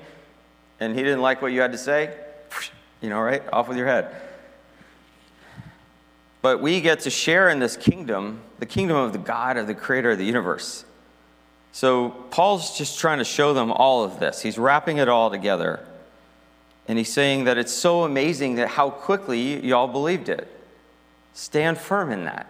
and 0.80 0.94
he 0.94 1.02
didn't 1.02 1.22
like 1.22 1.40
what 1.40 1.52
you 1.52 1.60
had 1.60 1.72
to 1.72 1.78
say, 1.78 2.14
you 3.00 3.08
know, 3.08 3.20
right? 3.20 3.42
Off 3.52 3.68
with 3.68 3.76
your 3.76 3.86
head. 3.86 4.14
But 6.42 6.60
we 6.60 6.80
get 6.80 7.00
to 7.00 7.10
share 7.10 7.48
in 7.48 7.58
this 7.58 7.76
kingdom, 7.76 8.42
the 8.58 8.66
kingdom 8.66 8.96
of 8.96 9.12
the 9.12 9.18
God, 9.18 9.56
of 9.56 9.66
the 9.66 9.74
creator 9.74 10.12
of 10.12 10.18
the 10.18 10.24
universe. 10.24 10.84
So 11.72 12.10
Paul's 12.30 12.76
just 12.76 12.98
trying 12.98 13.18
to 13.18 13.24
show 13.24 13.54
them 13.54 13.70
all 13.70 14.04
of 14.04 14.18
this. 14.18 14.42
He's 14.42 14.58
wrapping 14.58 14.98
it 14.98 15.08
all 15.08 15.30
together. 15.30 15.80
And 16.88 16.96
he's 16.96 17.12
saying 17.12 17.44
that 17.44 17.58
it's 17.58 17.72
so 17.72 18.04
amazing 18.04 18.54
that 18.56 18.68
how 18.68 18.90
quickly 18.90 19.64
y'all 19.64 19.88
believed 19.88 20.28
it. 20.28 20.48
Stand 21.34 21.78
firm 21.78 22.10
in 22.10 22.24
that. 22.24 22.46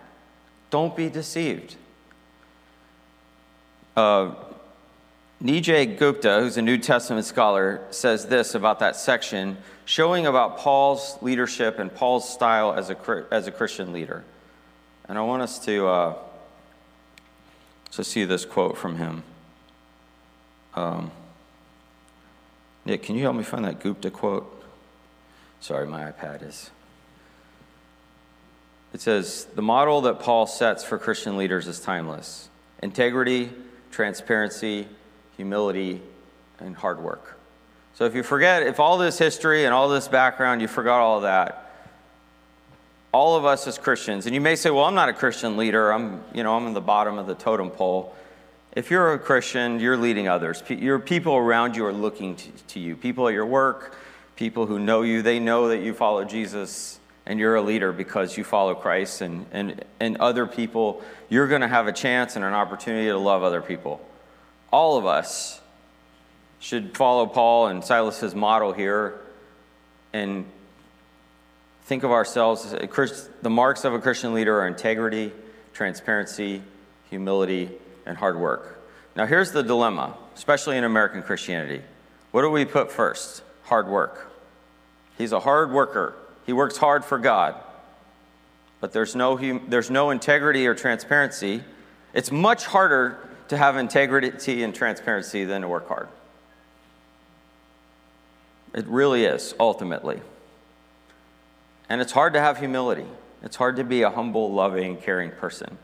Don't 0.70 0.96
be 0.96 1.08
deceived. 1.08 1.74
Uh, 3.96 4.34
Nijay 5.42 5.98
Gupta, 5.98 6.40
who's 6.40 6.56
a 6.56 6.62
New 6.62 6.78
Testament 6.78 7.26
scholar, 7.26 7.80
says 7.90 8.26
this 8.26 8.54
about 8.54 8.78
that 8.78 8.96
section, 8.96 9.56
showing 9.84 10.26
about 10.26 10.58
Paul's 10.58 11.16
leadership 11.20 11.78
and 11.78 11.92
Paul's 11.92 12.28
style 12.28 12.72
as 12.72 12.90
a, 12.90 13.26
as 13.30 13.46
a 13.46 13.52
Christian 13.52 13.92
leader. 13.92 14.24
And 15.08 15.18
I 15.18 15.22
want 15.22 15.42
us 15.42 15.58
to, 15.64 15.86
uh, 15.86 16.14
to 17.98 18.04
see 18.04 18.24
this 18.24 18.44
quote 18.44 18.78
from 18.78 18.94
him. 18.94 19.24
Um, 20.76 21.10
Nick, 22.84 23.02
can 23.02 23.16
you 23.16 23.22
help 23.22 23.34
me 23.34 23.42
find 23.42 23.64
that 23.64 23.80
Gupta 23.80 24.08
quote? 24.08 24.62
Sorry, 25.58 25.84
my 25.84 26.08
iPad 26.12 26.46
is. 26.46 26.70
It 28.94 29.00
says, 29.00 29.48
The 29.52 29.62
model 29.62 30.00
that 30.02 30.20
Paul 30.20 30.46
sets 30.46 30.84
for 30.84 30.96
Christian 30.96 31.36
leaders 31.36 31.66
is 31.66 31.80
timeless 31.80 32.48
integrity, 32.80 33.50
transparency, 33.90 34.86
humility, 35.36 36.00
and 36.60 36.76
hard 36.76 37.00
work. 37.00 37.36
So 37.94 38.04
if 38.04 38.14
you 38.14 38.22
forget, 38.22 38.62
if 38.62 38.78
all 38.78 38.96
this 38.96 39.18
history 39.18 39.64
and 39.64 39.74
all 39.74 39.88
this 39.88 40.06
background, 40.06 40.62
you 40.62 40.68
forgot 40.68 41.00
all 41.00 41.22
that, 41.22 41.67
all 43.18 43.36
of 43.36 43.44
us 43.44 43.66
as 43.66 43.78
Christians, 43.78 44.26
and 44.26 44.34
you 44.34 44.40
may 44.40 44.54
say, 44.54 44.70
well, 44.70 44.84
I'm 44.84 44.94
not 44.94 45.08
a 45.08 45.12
Christian 45.12 45.56
leader. 45.56 45.92
I'm, 45.92 46.22
you 46.32 46.42
know, 46.42 46.56
I'm 46.56 46.66
in 46.66 46.74
the 46.74 46.80
bottom 46.80 47.18
of 47.18 47.26
the 47.26 47.34
totem 47.34 47.70
pole. 47.70 48.14
If 48.72 48.90
you're 48.90 49.12
a 49.12 49.18
Christian, 49.18 49.80
you're 49.80 49.96
leading 49.96 50.28
others. 50.28 50.62
Your 50.68 50.98
people 50.98 51.34
around 51.34 51.74
you 51.74 51.84
are 51.86 51.92
looking 51.92 52.36
to, 52.36 52.50
to 52.68 52.80
you. 52.80 52.94
People 52.94 53.26
at 53.26 53.34
your 53.34 53.46
work, 53.46 53.96
people 54.36 54.66
who 54.66 54.78
know 54.78 55.02
you, 55.02 55.22
they 55.22 55.40
know 55.40 55.68
that 55.68 55.78
you 55.78 55.94
follow 55.94 56.24
Jesus 56.24 57.00
and 57.26 57.38
you're 57.40 57.56
a 57.56 57.62
leader 57.62 57.92
because 57.92 58.36
you 58.36 58.44
follow 58.44 58.74
Christ. 58.74 59.20
And, 59.20 59.46
and, 59.50 59.84
and 59.98 60.16
other 60.18 60.46
people, 60.46 61.02
you're 61.28 61.48
going 61.48 61.62
to 61.62 61.68
have 61.68 61.88
a 61.88 61.92
chance 61.92 62.36
and 62.36 62.44
an 62.44 62.54
opportunity 62.54 63.08
to 63.08 63.18
love 63.18 63.42
other 63.42 63.60
people 63.60 64.00
all 64.70 64.98
of 64.98 65.06
us 65.06 65.60
should 66.60 66.96
follow 66.96 67.26
Paul 67.26 67.68
and 67.68 67.82
Silas's 67.84 68.34
model 68.34 68.72
here 68.72 69.20
and 70.12 70.44
think 71.88 72.02
of 72.02 72.10
ourselves 72.10 72.74
as 72.74 73.30
the 73.40 73.48
marks 73.48 73.84
of 73.86 73.94
a 73.94 73.98
Christian 73.98 74.34
leader 74.34 74.60
are 74.60 74.66
integrity, 74.66 75.32
transparency, 75.72 76.62
humility, 77.08 77.70
and 78.04 78.14
hard 78.14 78.38
work. 78.38 78.78
Now, 79.16 79.24
here's 79.24 79.52
the 79.52 79.62
dilemma, 79.62 80.14
especially 80.36 80.76
in 80.76 80.84
American 80.84 81.22
Christianity. 81.22 81.80
What 82.30 82.42
do 82.42 82.50
we 82.50 82.66
put 82.66 82.92
first? 82.92 83.42
Hard 83.64 83.88
work. 83.88 84.30
He's 85.16 85.32
a 85.32 85.40
hard 85.40 85.72
worker, 85.72 86.14
he 86.44 86.52
works 86.52 86.76
hard 86.76 87.06
for 87.06 87.18
God. 87.18 87.54
But 88.80 88.92
there's 88.92 89.16
no, 89.16 89.36
there's 89.66 89.90
no 89.90 90.10
integrity 90.10 90.66
or 90.66 90.74
transparency. 90.74 91.64
It's 92.12 92.30
much 92.30 92.66
harder 92.66 93.18
to 93.48 93.56
have 93.56 93.76
integrity 93.78 94.62
and 94.62 94.74
transparency 94.74 95.44
than 95.46 95.62
to 95.62 95.68
work 95.68 95.88
hard. 95.88 96.08
It 98.74 98.86
really 98.86 99.24
is, 99.24 99.54
ultimately. 99.58 100.20
And 101.88 102.00
it's 102.00 102.12
hard 102.12 102.34
to 102.34 102.40
have 102.40 102.58
humility. 102.58 103.06
It's 103.42 103.56
hard 103.56 103.76
to 103.76 103.84
be 103.84 104.02
a 104.02 104.10
humble, 104.10 104.52
loving, 104.52 104.96
caring 104.96 105.30
person. 105.30 105.78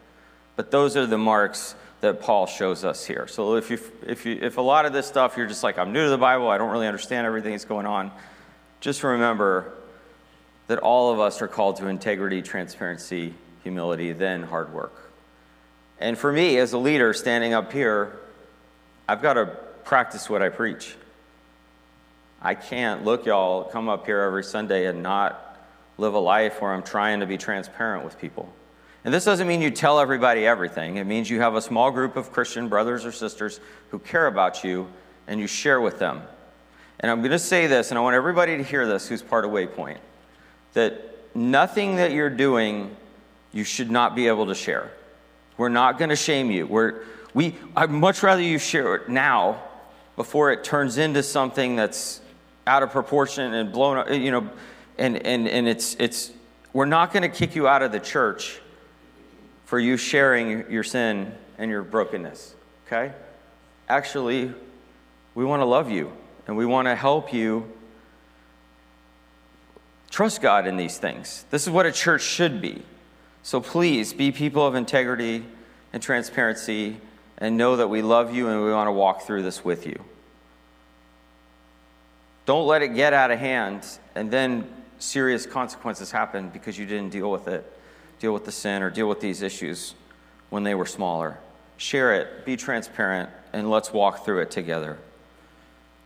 But 0.57 0.71
those 0.71 0.97
are 0.97 1.07
the 1.07 1.19
marks 1.19 1.75
that 2.01 2.21
Paul 2.21 2.47
shows 2.47 2.85
us 2.85 3.05
here. 3.05 3.27
So 3.27 3.57
if, 3.57 3.71
you, 3.71 3.79
if, 4.07 4.27
you, 4.27 4.38
if 4.40 4.59
a 4.59 4.61
lot 4.61 4.85
of 4.85 4.93
this 4.93 5.07
stuff 5.07 5.37
you're 5.37 5.47
just 5.47 5.62
like, 5.62 5.79
I'm 5.79 5.93
new 5.93 6.05
to 6.05 6.11
the 6.11 6.19
Bible, 6.19 6.49
I 6.49 6.59
don't 6.59 6.71
really 6.71 6.87
understand 6.87 7.27
everything 7.27 7.53
that's 7.53 7.64
going 7.64 7.87
on, 7.87 8.11
just 8.81 9.03
remember 9.03 9.73
that 10.67 10.79
all 10.79 11.12
of 11.12 11.21
us 11.21 11.40
are 11.40 11.49
called 11.49 11.77
to 11.77 11.87
integrity, 11.87 12.43
transparency, 12.43 13.35
humility, 13.62 14.12
then 14.12 14.43
hard 14.43 14.73
work. 14.73 15.11
And 15.99 16.19
for 16.19 16.33
me, 16.33 16.59
as 16.59 16.73
a 16.73 16.79
leader 16.79 17.14
standing 17.14 17.55
up 17.55 17.73
here, 17.73 18.19
I've 19.09 19.23
got 19.23 19.35
to 19.35 19.47
practice 19.85 20.29
what 20.29 20.43
I 20.43 20.49
preach. 20.49 20.97
I 22.43 22.55
can't, 22.55 23.05
look, 23.05 23.25
y'all, 23.25 23.64
come 23.64 23.88
up 23.88 24.05
here 24.05 24.21
every 24.21 24.45
Sunday 24.45 24.87
and 24.87 25.03
not 25.03 25.43
live 25.98 26.14
a 26.14 26.18
life 26.18 26.61
where 26.61 26.72
I'm 26.72 26.83
trying 26.83 27.20
to 27.20 27.26
be 27.26 27.37
transparent 27.37 28.04
with 28.04 28.18
people. 28.18 28.52
And 29.04 29.12
this 29.12 29.24
doesn't 29.24 29.46
mean 29.46 29.61
you 29.61 29.70
tell 29.70 30.00
everybody 30.00 30.46
everything. 30.46 30.96
It 30.96 31.04
means 31.04 31.28
you 31.28 31.40
have 31.40 31.54
a 31.54 31.61
small 31.61 31.90
group 31.90 32.16
of 32.16 32.33
Christian 32.33 32.68
brothers 32.68 33.04
or 33.04 33.12
sisters 33.12 33.61
who 33.90 33.98
care 33.98 34.26
about 34.26 34.64
you 34.64 34.88
and 35.26 35.38
you 35.38 35.46
share 35.46 35.80
with 35.80 35.98
them. 35.98 36.22
And 37.00 37.11
I'm 37.11 37.18
going 37.18 37.33
to 37.33 37.38
say 37.38 37.66
this, 37.66 37.90
and 37.90 37.98
I 37.98 38.00
want 38.00 38.14
everybody 38.14 38.57
to 38.57 38.62
hear 38.62 38.87
this 38.87 39.09
who's 39.09 39.22
part 39.22 39.44
of 39.44 39.50
Waypoint 39.50 39.98
that 40.72 41.18
nothing 41.35 41.96
that 41.96 42.12
you're 42.12 42.30
doing 42.30 42.96
you 43.52 43.64
should 43.64 43.90
not 43.90 44.16
be 44.16 44.26
able 44.26 44.46
to 44.46 44.54
share. 44.54 44.90
We're 45.57 45.68
not 45.68 45.98
going 45.98 46.09
to 46.11 46.16
shame 46.16 46.50
you. 46.50 46.66
We're, 46.66 47.02
we, 47.33 47.54
I'd 47.76 47.90
much 47.90 48.22
rather 48.22 48.42
you 48.42 48.59
share 48.59 48.96
it 48.96 49.09
now 49.09 49.62
before 50.16 50.50
it 50.50 50.64
turns 50.64 50.98
into 50.98 51.22
something 51.22 51.76
that's 51.76 52.20
out 52.66 52.83
of 52.83 52.90
proportion 52.90 53.54
and 53.54 53.72
blown 53.72 53.98
up, 53.98 54.11
you 54.11 54.30
know, 54.30 54.48
and, 54.98 55.16
and, 55.26 55.48
and 55.48 55.68
it's, 55.68 55.96
it's, 55.98 56.33
we're 56.72 56.85
not 56.85 57.12
going 57.12 57.22
to 57.22 57.28
kick 57.28 57.54
you 57.54 57.66
out 57.68 57.83
of 57.83 57.92
the 57.92 58.00
church 58.00 58.61
for 59.64 59.78
you 59.78 59.96
sharing 59.96 60.70
your 60.70 60.85
sin 60.85 61.33
and 61.59 61.70
your 61.70 61.83
brokenness, 61.83 62.54
okay? 62.87 63.12
Actually, 63.88 64.52
we 65.35 65.44
want 65.44 65.61
to 65.61 65.66
love 65.66 65.90
you 65.90 66.12
and 66.46 66.57
we 66.57 66.66
want 66.66 66.87
to 66.87 66.94
help 66.94 67.33
you 67.33 67.70
trust 70.11 70.40
God 70.40 70.66
in 70.66 70.76
these 70.76 70.98
things. 70.98 71.44
This 71.50 71.64
is 71.64 71.70
what 71.70 71.87
a 71.87 71.92
church 71.92 72.22
should 72.22 72.61
be. 72.61 72.83
So 73.42 73.61
please 73.61 74.12
be 74.12 74.33
people 74.33 74.66
of 74.66 74.74
integrity 74.74 75.44
and 75.92 76.02
transparency 76.02 76.98
and 77.38 77.57
know 77.57 77.76
that 77.76 77.88
we 77.88 78.00
love 78.00 78.35
you 78.35 78.48
and 78.48 78.62
we 78.64 78.70
want 78.72 78.87
to 78.88 78.92
walk 78.92 79.22
through 79.22 79.42
this 79.42 79.64
with 79.64 79.87
you. 79.87 80.02
Don't 82.46 82.66
let 82.66 82.83
it 82.83 82.88
get 82.94 83.12
out 83.12 83.30
of 83.30 83.38
hand 83.38 83.87
and 84.14 84.30
then 84.30 84.70
serious 85.05 85.47
consequences 85.47 86.11
happen 86.11 86.49
because 86.49 86.79
you 86.79 86.87
didn't 86.87 87.11
deal 87.11 87.31
with 87.31 87.49
it, 87.49 87.71
deal 88.19 88.33
with 88.33 88.45
the 88.45 88.53
sin, 88.53 88.83
or 88.83 88.90
deal 88.90 89.09
with 89.09 89.21
these 89.21 89.43
issues 89.43 89.95
when 90.51 90.62
they 90.64 90.75
were 90.75 90.87
smaller. 90.87 91.38
Share 91.77 92.14
it, 92.14 92.45
be 92.45 92.57
transparent, 92.57 93.31
and 93.53 93.71
let's 93.71 93.93
walk 93.93 94.25
through 94.25 94.40
it 94.40 94.51
together. 94.51 94.99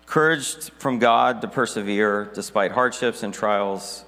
Courage 0.07 0.71
from 0.79 0.99
God 0.99 1.43
to 1.43 1.49
persevere 1.49 2.31
despite 2.35 2.73
hardships 2.73 3.23
and 3.23 3.33
trials 3.33 4.05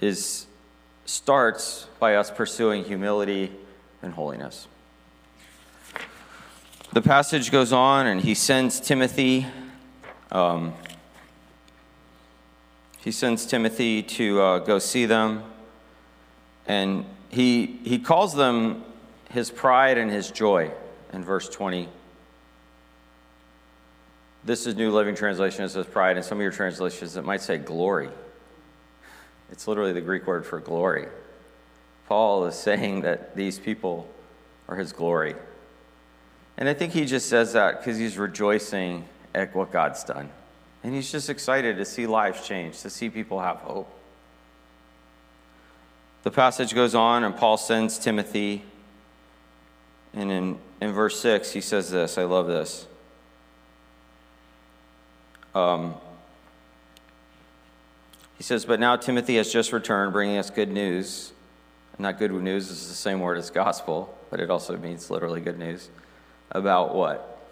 is 0.00 0.46
starts 1.04 1.86
by 1.98 2.14
us 2.14 2.30
pursuing 2.30 2.84
humility 2.84 3.52
and 4.02 4.14
holiness. 4.14 4.66
The 6.92 7.02
passage 7.02 7.52
goes 7.52 7.72
on, 7.72 8.06
and 8.06 8.20
he 8.20 8.34
sends 8.34 8.80
Timothy. 8.80 9.46
Um, 10.32 10.72
he 13.02 13.12
sends 13.12 13.46
Timothy 13.46 14.02
to 14.02 14.40
uh, 14.40 14.58
go 14.58 14.78
see 14.78 15.06
them, 15.06 15.42
and 16.66 17.04
he, 17.30 17.78
he 17.82 17.98
calls 17.98 18.34
them 18.34 18.84
his 19.30 19.50
pride 19.50 19.96
and 19.96 20.10
his 20.10 20.30
joy 20.30 20.70
in 21.12 21.24
verse 21.24 21.48
20. 21.48 21.88
This 24.44 24.66
is 24.66 24.74
New 24.74 24.90
Living 24.90 25.14
Translation. 25.14 25.64
It 25.64 25.70
says 25.70 25.86
pride. 25.86 26.16
In 26.16 26.22
some 26.22 26.38
of 26.38 26.42
your 26.42 26.52
translations, 26.52 27.16
it 27.16 27.24
might 27.24 27.40
say 27.40 27.58
glory. 27.58 28.10
It's 29.50 29.66
literally 29.66 29.92
the 29.92 30.00
Greek 30.00 30.26
word 30.26 30.44
for 30.46 30.60
glory. 30.60 31.08
Paul 32.06 32.46
is 32.46 32.54
saying 32.54 33.02
that 33.02 33.36
these 33.36 33.58
people 33.58 34.08
are 34.68 34.76
his 34.76 34.92
glory. 34.92 35.34
And 36.56 36.68
I 36.68 36.74
think 36.74 36.92
he 36.92 37.04
just 37.04 37.28
says 37.28 37.52
that 37.54 37.78
because 37.78 37.98
he's 37.98 38.18
rejoicing 38.18 39.06
at 39.34 39.54
what 39.54 39.72
God's 39.72 40.04
done. 40.04 40.30
And 40.82 40.94
he's 40.94 41.12
just 41.12 41.28
excited 41.28 41.76
to 41.76 41.84
see 41.84 42.06
lives 42.06 42.46
change, 42.46 42.80
to 42.80 42.90
see 42.90 43.10
people 43.10 43.40
have 43.40 43.58
hope. 43.58 43.90
The 46.22 46.30
passage 46.30 46.74
goes 46.74 46.94
on, 46.94 47.24
and 47.24 47.36
Paul 47.36 47.56
sends 47.56 47.98
Timothy. 47.98 48.64
And 50.12 50.30
in, 50.30 50.58
in 50.80 50.92
verse 50.92 51.20
6, 51.20 51.52
he 51.52 51.60
says 51.60 51.90
this 51.90 52.18
I 52.18 52.24
love 52.24 52.46
this. 52.46 52.86
Um, 55.54 55.94
he 58.36 58.42
says, 58.42 58.64
But 58.64 58.80
now 58.80 58.96
Timothy 58.96 59.36
has 59.36 59.52
just 59.52 59.72
returned, 59.72 60.12
bringing 60.12 60.38
us 60.38 60.50
good 60.50 60.70
news. 60.70 61.32
And 61.96 62.06
that 62.06 62.18
good 62.18 62.32
news 62.32 62.70
is 62.70 62.88
the 62.88 62.94
same 62.94 63.20
word 63.20 63.36
as 63.36 63.50
gospel, 63.50 64.16
but 64.30 64.40
it 64.40 64.50
also 64.50 64.76
means 64.78 65.10
literally 65.10 65.42
good 65.42 65.58
news. 65.58 65.90
About 66.50 66.94
what? 66.94 67.46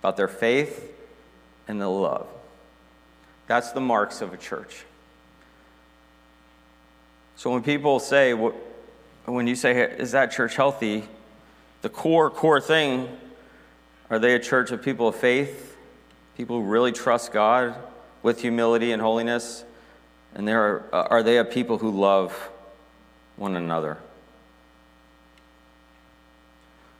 About 0.00 0.16
their 0.16 0.28
faith 0.28 0.90
and 1.68 1.78
the 1.80 1.88
love. 1.88 2.26
That's 3.46 3.72
the 3.72 3.80
marks 3.80 4.20
of 4.20 4.32
a 4.32 4.36
church. 4.36 4.84
So 7.36 7.50
when 7.50 7.62
people 7.62 8.00
say, 8.00 8.32
when 8.32 9.46
you 9.46 9.56
say, 9.56 9.82
is 9.82 10.12
that 10.12 10.32
church 10.32 10.56
healthy? 10.56 11.04
The 11.82 11.88
core, 11.88 12.30
core 12.30 12.60
thing, 12.60 13.08
are 14.10 14.18
they 14.18 14.34
a 14.34 14.38
church 14.38 14.70
of 14.70 14.82
people 14.82 15.08
of 15.08 15.16
faith? 15.16 15.76
People 16.36 16.60
who 16.60 16.68
really 16.68 16.92
trust 16.92 17.32
God 17.32 17.74
with 18.22 18.40
humility 18.40 18.92
and 18.92 19.02
holiness? 19.02 19.64
And 20.34 20.48
there 20.48 20.62
are, 20.62 20.84
uh, 20.92 21.08
are 21.10 21.22
they 21.22 21.38
a 21.38 21.44
people 21.44 21.78
who 21.78 21.90
love 21.90 22.32
one 23.36 23.56
another? 23.56 23.98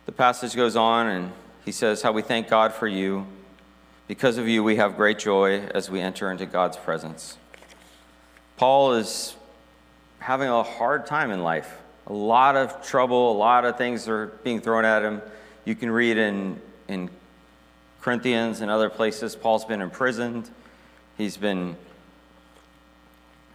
The 0.06 0.12
passage 0.12 0.54
goes 0.54 0.76
on 0.76 1.06
and 1.06 1.32
he 1.64 1.72
says, 1.72 2.02
How 2.02 2.12
we 2.12 2.22
thank 2.22 2.48
God 2.48 2.72
for 2.72 2.86
you. 2.86 3.26
Because 4.06 4.36
of 4.36 4.48
you, 4.48 4.62
we 4.62 4.76
have 4.76 4.96
great 4.96 5.18
joy 5.18 5.60
as 5.60 5.90
we 5.90 6.00
enter 6.00 6.30
into 6.30 6.44
God's 6.44 6.76
presence. 6.76 7.38
Paul 8.56 8.94
is 8.94 9.34
having 10.18 10.48
a 10.48 10.62
hard 10.62 11.06
time 11.06 11.30
in 11.30 11.42
life. 11.42 11.78
A 12.06 12.12
lot 12.12 12.54
of 12.54 12.84
trouble, 12.86 13.32
a 13.32 13.38
lot 13.38 13.64
of 13.64 13.78
things 13.78 14.06
are 14.08 14.26
being 14.44 14.60
thrown 14.60 14.84
at 14.84 15.02
him. 15.02 15.22
You 15.64 15.74
can 15.74 15.90
read 15.90 16.18
in, 16.18 16.60
in 16.86 17.08
Corinthians 18.02 18.60
and 18.60 18.70
other 18.70 18.90
places, 18.90 19.34
Paul's 19.34 19.64
been 19.64 19.80
imprisoned, 19.80 20.50
he's 21.16 21.38
been 21.38 21.74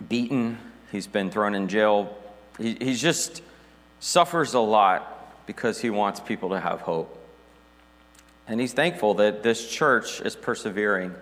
beaten, 0.08 0.58
he's 0.92 1.06
been 1.06 1.30
thrown 1.30 1.54
in 1.54 1.68
jail. 1.68 2.18
He 2.58 2.76
he's 2.82 3.00
just 3.00 3.44
suffers 4.00 4.56
a 4.56 4.60
lot 4.60 5.46
because 5.46 5.80
he 5.80 5.92
wants 5.92 6.20
people 6.20 6.50
to 6.50 6.60
have 6.60 6.82
hope. 6.82 7.19
And 8.50 8.60
he's 8.60 8.74
thankful 8.74 9.14
that 9.16 9.44
this 9.44 9.70
church 9.70 10.22
is 10.22 10.36
persevering 10.36 11.14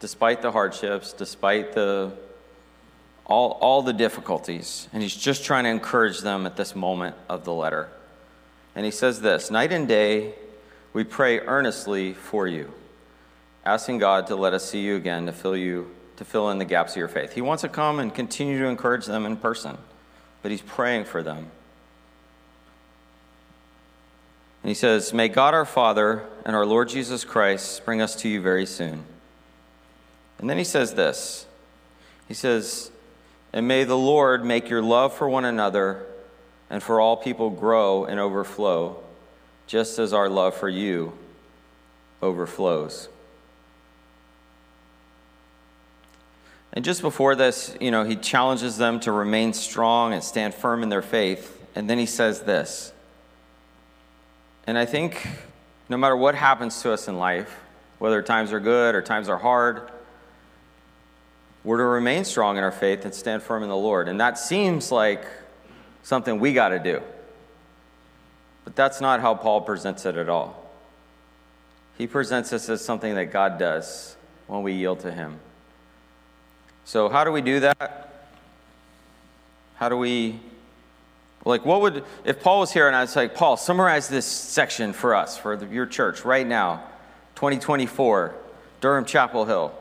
despite 0.00 0.42
the 0.42 0.50
hardships, 0.50 1.12
despite 1.12 1.72
the 1.72 2.12
all, 3.24 3.52
all 3.52 3.80
the 3.80 3.92
difficulties. 3.92 4.88
And 4.92 5.02
he's 5.02 5.16
just 5.16 5.44
trying 5.44 5.64
to 5.64 5.70
encourage 5.70 6.20
them 6.20 6.44
at 6.46 6.56
this 6.56 6.74
moment 6.74 7.16
of 7.28 7.44
the 7.44 7.54
letter. 7.54 7.88
And 8.74 8.84
he 8.84 8.90
says 8.90 9.20
this 9.20 9.50
Night 9.50 9.72
and 9.72 9.88
day, 9.88 10.34
we 10.92 11.04
pray 11.04 11.38
earnestly 11.38 12.12
for 12.12 12.46
you, 12.46 12.72
asking 13.64 13.98
God 13.98 14.26
to 14.26 14.36
let 14.36 14.52
us 14.52 14.68
see 14.68 14.80
you 14.80 14.96
again 14.96 15.26
to 15.26 15.32
fill 15.32 15.56
you 15.56 15.90
to 16.16 16.24
fill 16.24 16.50
in 16.50 16.58
the 16.58 16.64
gaps 16.64 16.92
of 16.92 16.96
your 16.98 17.08
faith. 17.08 17.32
He 17.32 17.40
wants 17.40 17.62
to 17.62 17.68
come 17.68 17.98
and 17.98 18.14
continue 18.14 18.58
to 18.60 18.66
encourage 18.66 19.06
them 19.06 19.26
in 19.26 19.36
person, 19.36 19.78
but 20.42 20.50
he's 20.50 20.62
praying 20.62 21.06
for 21.06 21.22
them. 21.22 21.50
And 24.64 24.70
he 24.70 24.74
says, 24.74 25.12
May 25.12 25.28
God 25.28 25.52
our 25.52 25.66
Father 25.66 26.24
and 26.46 26.56
our 26.56 26.64
Lord 26.64 26.88
Jesus 26.88 27.22
Christ 27.22 27.84
bring 27.84 28.00
us 28.00 28.16
to 28.16 28.30
you 28.30 28.40
very 28.40 28.64
soon. 28.64 29.04
And 30.38 30.48
then 30.48 30.56
he 30.56 30.64
says 30.64 30.94
this 30.94 31.46
He 32.28 32.32
says, 32.32 32.90
And 33.52 33.68
may 33.68 33.84
the 33.84 33.98
Lord 33.98 34.42
make 34.42 34.70
your 34.70 34.80
love 34.80 35.12
for 35.12 35.28
one 35.28 35.44
another 35.44 36.06
and 36.70 36.82
for 36.82 36.98
all 36.98 37.14
people 37.14 37.50
grow 37.50 38.06
and 38.06 38.18
overflow, 38.18 38.96
just 39.66 39.98
as 39.98 40.14
our 40.14 40.30
love 40.30 40.54
for 40.54 40.70
you 40.70 41.12
overflows. 42.22 43.10
And 46.72 46.86
just 46.86 47.02
before 47.02 47.34
this, 47.36 47.76
you 47.82 47.90
know, 47.90 48.04
he 48.04 48.16
challenges 48.16 48.78
them 48.78 48.98
to 49.00 49.12
remain 49.12 49.52
strong 49.52 50.14
and 50.14 50.24
stand 50.24 50.54
firm 50.54 50.82
in 50.82 50.88
their 50.88 51.02
faith. 51.02 51.62
And 51.74 51.90
then 51.90 51.98
he 51.98 52.06
says 52.06 52.44
this. 52.44 52.93
And 54.66 54.78
I 54.78 54.86
think 54.86 55.26
no 55.88 55.96
matter 55.96 56.16
what 56.16 56.34
happens 56.34 56.80
to 56.82 56.92
us 56.92 57.08
in 57.08 57.18
life, 57.18 57.60
whether 57.98 58.22
times 58.22 58.52
are 58.52 58.60
good 58.60 58.94
or 58.94 59.02
times 59.02 59.28
are 59.28 59.38
hard, 59.38 59.90
we're 61.62 61.78
to 61.78 61.84
remain 61.84 62.24
strong 62.24 62.58
in 62.58 62.64
our 62.64 62.72
faith 62.72 63.04
and 63.04 63.14
stand 63.14 63.42
firm 63.42 63.62
in 63.62 63.68
the 63.68 63.76
Lord. 63.76 64.08
And 64.08 64.20
that 64.20 64.38
seems 64.38 64.92
like 64.92 65.24
something 66.02 66.38
we 66.38 66.52
got 66.52 66.68
to 66.68 66.78
do. 66.78 67.02
But 68.64 68.76
that's 68.76 69.00
not 69.00 69.20
how 69.20 69.34
Paul 69.34 69.62
presents 69.62 70.06
it 70.06 70.16
at 70.16 70.28
all. 70.28 70.62
He 71.96 72.06
presents 72.06 72.50
this 72.50 72.68
as 72.68 72.84
something 72.84 73.14
that 73.14 73.26
God 73.26 73.58
does 73.58 74.16
when 74.46 74.62
we 74.62 74.72
yield 74.72 75.00
to 75.00 75.12
Him. 75.12 75.38
So, 76.84 77.08
how 77.08 77.24
do 77.24 77.32
we 77.32 77.40
do 77.40 77.60
that? 77.60 78.28
How 79.76 79.88
do 79.88 79.96
we, 79.96 80.40
like, 81.44 81.64
what 81.64 81.82
would, 81.82 82.04
if 82.24 82.40
Paul 82.40 82.60
was 82.60 82.72
here 82.72 82.86
and 82.86 82.96
I 82.96 83.02
was 83.02 83.14
like, 83.14 83.34
Paul, 83.34 83.56
summarize 83.56 84.08
this 84.08 84.24
section 84.24 84.92
for 84.92 85.14
us, 85.14 85.36
for 85.36 85.56
the, 85.56 85.66
your 85.66 85.86
church 85.86 86.24
right 86.24 86.46
now, 86.46 86.82
2024, 87.36 88.34
Durham 88.80 89.04
Chapel 89.04 89.44
Hill. 89.44 89.74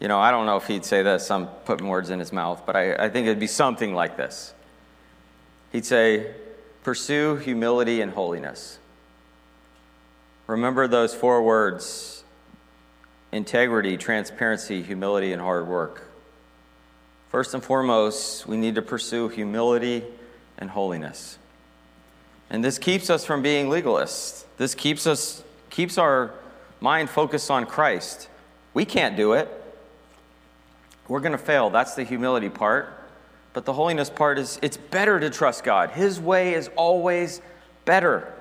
You 0.00 0.08
know, 0.08 0.20
I 0.20 0.30
don't 0.30 0.44
know 0.46 0.56
if 0.56 0.66
he'd 0.66 0.84
say 0.84 1.02
this, 1.02 1.30
I'm 1.30 1.46
putting 1.46 1.88
words 1.88 2.10
in 2.10 2.18
his 2.18 2.32
mouth, 2.32 2.62
but 2.66 2.76
I, 2.76 2.94
I 2.94 3.08
think 3.08 3.26
it'd 3.26 3.40
be 3.40 3.46
something 3.46 3.94
like 3.94 4.16
this. 4.16 4.52
He'd 5.72 5.86
say, 5.86 6.34
pursue 6.82 7.36
humility 7.36 8.00
and 8.02 8.12
holiness. 8.12 8.78
Remember 10.46 10.86
those 10.86 11.14
four 11.14 11.42
words 11.42 12.24
integrity, 13.32 13.96
transparency, 13.96 14.82
humility, 14.82 15.32
and 15.32 15.42
hard 15.42 15.68
work. 15.68 16.04
First 17.30 17.52
and 17.52 17.62
foremost, 17.62 18.46
we 18.46 18.56
need 18.56 18.76
to 18.76 18.82
pursue 18.82 19.28
humility 19.28 20.02
and 20.58 20.70
holiness. 20.70 21.38
And 22.50 22.64
this 22.64 22.78
keeps 22.78 23.10
us 23.10 23.24
from 23.24 23.42
being 23.42 23.66
legalists. 23.66 24.44
This 24.56 24.74
keeps 24.74 25.06
us 25.06 25.42
keeps 25.70 25.98
our 25.98 26.32
mind 26.80 27.10
focused 27.10 27.50
on 27.50 27.66
Christ. 27.66 28.28
We 28.74 28.84
can't 28.84 29.16
do 29.16 29.34
it. 29.34 29.48
We're 31.06 31.20
going 31.20 31.32
to 31.32 31.38
fail. 31.38 31.70
That's 31.70 31.94
the 31.94 32.04
humility 32.04 32.48
part. 32.48 32.92
But 33.52 33.64
the 33.64 33.72
holiness 33.72 34.10
part 34.10 34.38
is 34.38 34.58
it's 34.62 34.76
better 34.76 35.18
to 35.18 35.30
trust 35.30 35.64
God. 35.64 35.90
His 35.90 36.20
way 36.20 36.54
is 36.54 36.68
always 36.76 37.40
better. 37.84 38.32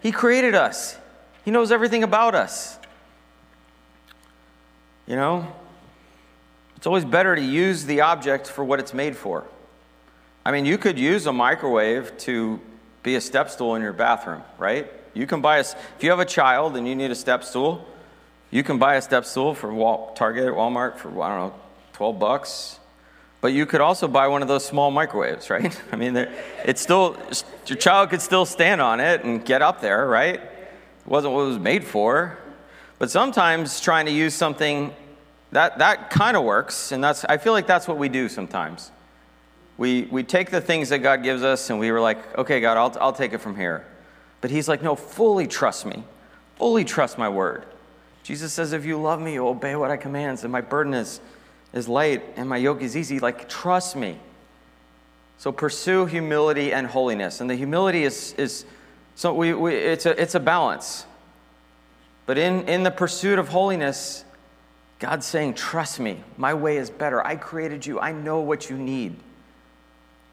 He 0.00 0.12
created 0.12 0.54
us. 0.54 0.96
He 1.44 1.50
knows 1.50 1.72
everything 1.72 2.02
about 2.02 2.34
us. 2.34 2.78
You 5.06 5.16
know, 5.16 5.52
it's 6.76 6.86
always 6.86 7.04
better 7.04 7.34
to 7.36 7.42
use 7.42 7.84
the 7.84 8.00
object 8.00 8.48
for 8.48 8.64
what 8.64 8.80
it's 8.80 8.92
made 8.92 9.16
for. 9.16 9.44
I 10.46 10.52
mean, 10.52 10.64
you 10.64 10.78
could 10.78 10.96
use 10.96 11.26
a 11.26 11.32
microwave 11.32 12.16
to 12.18 12.60
be 13.02 13.16
a 13.16 13.20
step 13.20 13.50
stool 13.50 13.74
in 13.74 13.82
your 13.82 13.92
bathroom, 13.92 14.44
right? 14.58 14.88
You 15.12 15.26
can 15.26 15.40
buy 15.40 15.56
a, 15.56 15.62
if 15.62 15.96
you 15.98 16.10
have 16.10 16.20
a 16.20 16.24
child 16.24 16.76
and 16.76 16.86
you 16.86 16.94
need 16.94 17.10
a 17.10 17.16
step 17.16 17.42
stool, 17.42 17.84
you 18.52 18.62
can 18.62 18.78
buy 18.78 18.94
a 18.94 19.02
step 19.02 19.24
stool 19.24 19.56
for 19.56 19.74
Wal, 19.74 20.12
Target, 20.14 20.54
Walmart 20.54 20.98
for, 20.98 21.08
I 21.20 21.36
don't 21.36 21.48
know, 21.48 21.54
12 21.94 22.18
bucks. 22.20 22.78
But 23.40 23.54
you 23.54 23.66
could 23.66 23.80
also 23.80 24.06
buy 24.06 24.28
one 24.28 24.40
of 24.40 24.46
those 24.46 24.64
small 24.64 24.92
microwaves, 24.92 25.50
right? 25.56 25.76
I 25.90 25.96
mean, 25.96 26.16
it's 26.64 26.80
still, 26.80 27.16
your 27.66 27.76
child 27.76 28.10
could 28.10 28.22
still 28.22 28.46
stand 28.46 28.80
on 28.80 29.00
it 29.00 29.24
and 29.24 29.44
get 29.44 29.62
up 29.62 29.80
there, 29.80 30.06
right? 30.06 30.36
It 30.36 31.06
wasn't 31.06 31.34
what 31.34 31.40
it 31.40 31.48
was 31.48 31.58
made 31.58 31.82
for. 31.82 32.38
But 33.00 33.10
sometimes 33.10 33.80
trying 33.80 34.06
to 34.06 34.12
use 34.12 34.32
something 34.32 34.94
that, 35.50 35.78
that 35.78 36.10
kind 36.10 36.36
of 36.36 36.44
works, 36.44 36.92
and 36.92 37.02
that's, 37.02 37.24
I 37.24 37.36
feel 37.36 37.52
like 37.52 37.66
that's 37.66 37.88
what 37.88 37.98
we 37.98 38.08
do 38.08 38.28
sometimes. 38.28 38.92
We, 39.78 40.02
we 40.10 40.22
take 40.22 40.50
the 40.50 40.60
things 40.60 40.88
that 40.88 40.98
God 40.98 41.22
gives 41.22 41.42
us 41.42 41.68
and 41.70 41.78
we 41.78 41.90
were 41.90 42.00
like, 42.00 42.38
okay, 42.38 42.60
God, 42.60 42.76
I'll, 42.76 42.96
I'll 43.02 43.12
take 43.12 43.32
it 43.32 43.38
from 43.38 43.56
here. 43.56 43.86
But 44.40 44.50
He's 44.50 44.68
like, 44.68 44.82
no, 44.82 44.96
fully 44.96 45.46
trust 45.46 45.86
me, 45.86 46.04
fully 46.56 46.84
trust 46.84 47.18
my 47.18 47.28
word. 47.28 47.66
Jesus 48.22 48.52
says, 48.52 48.72
if 48.72 48.84
you 48.84 49.00
love 49.00 49.20
me, 49.20 49.34
you 49.34 49.46
obey 49.46 49.76
what 49.76 49.90
I 49.90 49.96
command, 49.96 50.42
and 50.42 50.50
my 50.50 50.60
burden 50.60 50.94
is, 50.94 51.20
is 51.72 51.88
light 51.88 52.24
and 52.36 52.48
my 52.48 52.56
yoke 52.56 52.82
is 52.82 52.96
easy. 52.96 53.20
Like, 53.20 53.48
trust 53.48 53.96
me. 53.96 54.18
So 55.38 55.52
pursue 55.52 56.06
humility 56.06 56.72
and 56.72 56.86
holiness. 56.86 57.40
And 57.40 57.48
the 57.48 57.54
humility 57.54 58.04
is, 58.04 58.32
is 58.38 58.64
so 59.14 59.32
we, 59.32 59.54
we, 59.54 59.74
it's, 59.74 60.06
a, 60.06 60.20
it's 60.20 60.34
a 60.34 60.40
balance. 60.40 61.06
But 62.26 62.38
in, 62.38 62.68
in 62.68 62.82
the 62.82 62.90
pursuit 62.90 63.38
of 63.38 63.48
holiness, 63.48 64.24
God's 64.98 65.26
saying, 65.26 65.54
Trust 65.54 66.00
me, 66.00 66.22
my 66.36 66.54
way 66.54 66.76
is 66.76 66.90
better. 66.90 67.24
I 67.24 67.36
created 67.36 67.86
you, 67.86 68.00
I 68.00 68.12
know 68.12 68.40
what 68.40 68.68
you 68.70 68.76
need, 68.76 69.16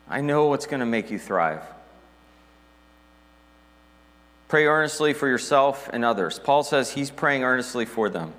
I 0.10 0.22
know 0.22 0.48
what's 0.48 0.66
going 0.66 0.82
to 0.82 0.86
make 0.86 1.12
you 1.12 1.20
thrive. 1.20 1.64
Pray 4.48 4.68
earnestly 4.68 5.14
for 5.14 5.28
yourself 5.28 5.90
and 5.92 6.06
others. 6.06 6.38
Paul 6.38 6.64
says 6.64 6.92
he's 6.92 7.10
praying 7.10 7.44
earnestly 7.44 7.86
for 7.86 8.10
them. 8.10 8.34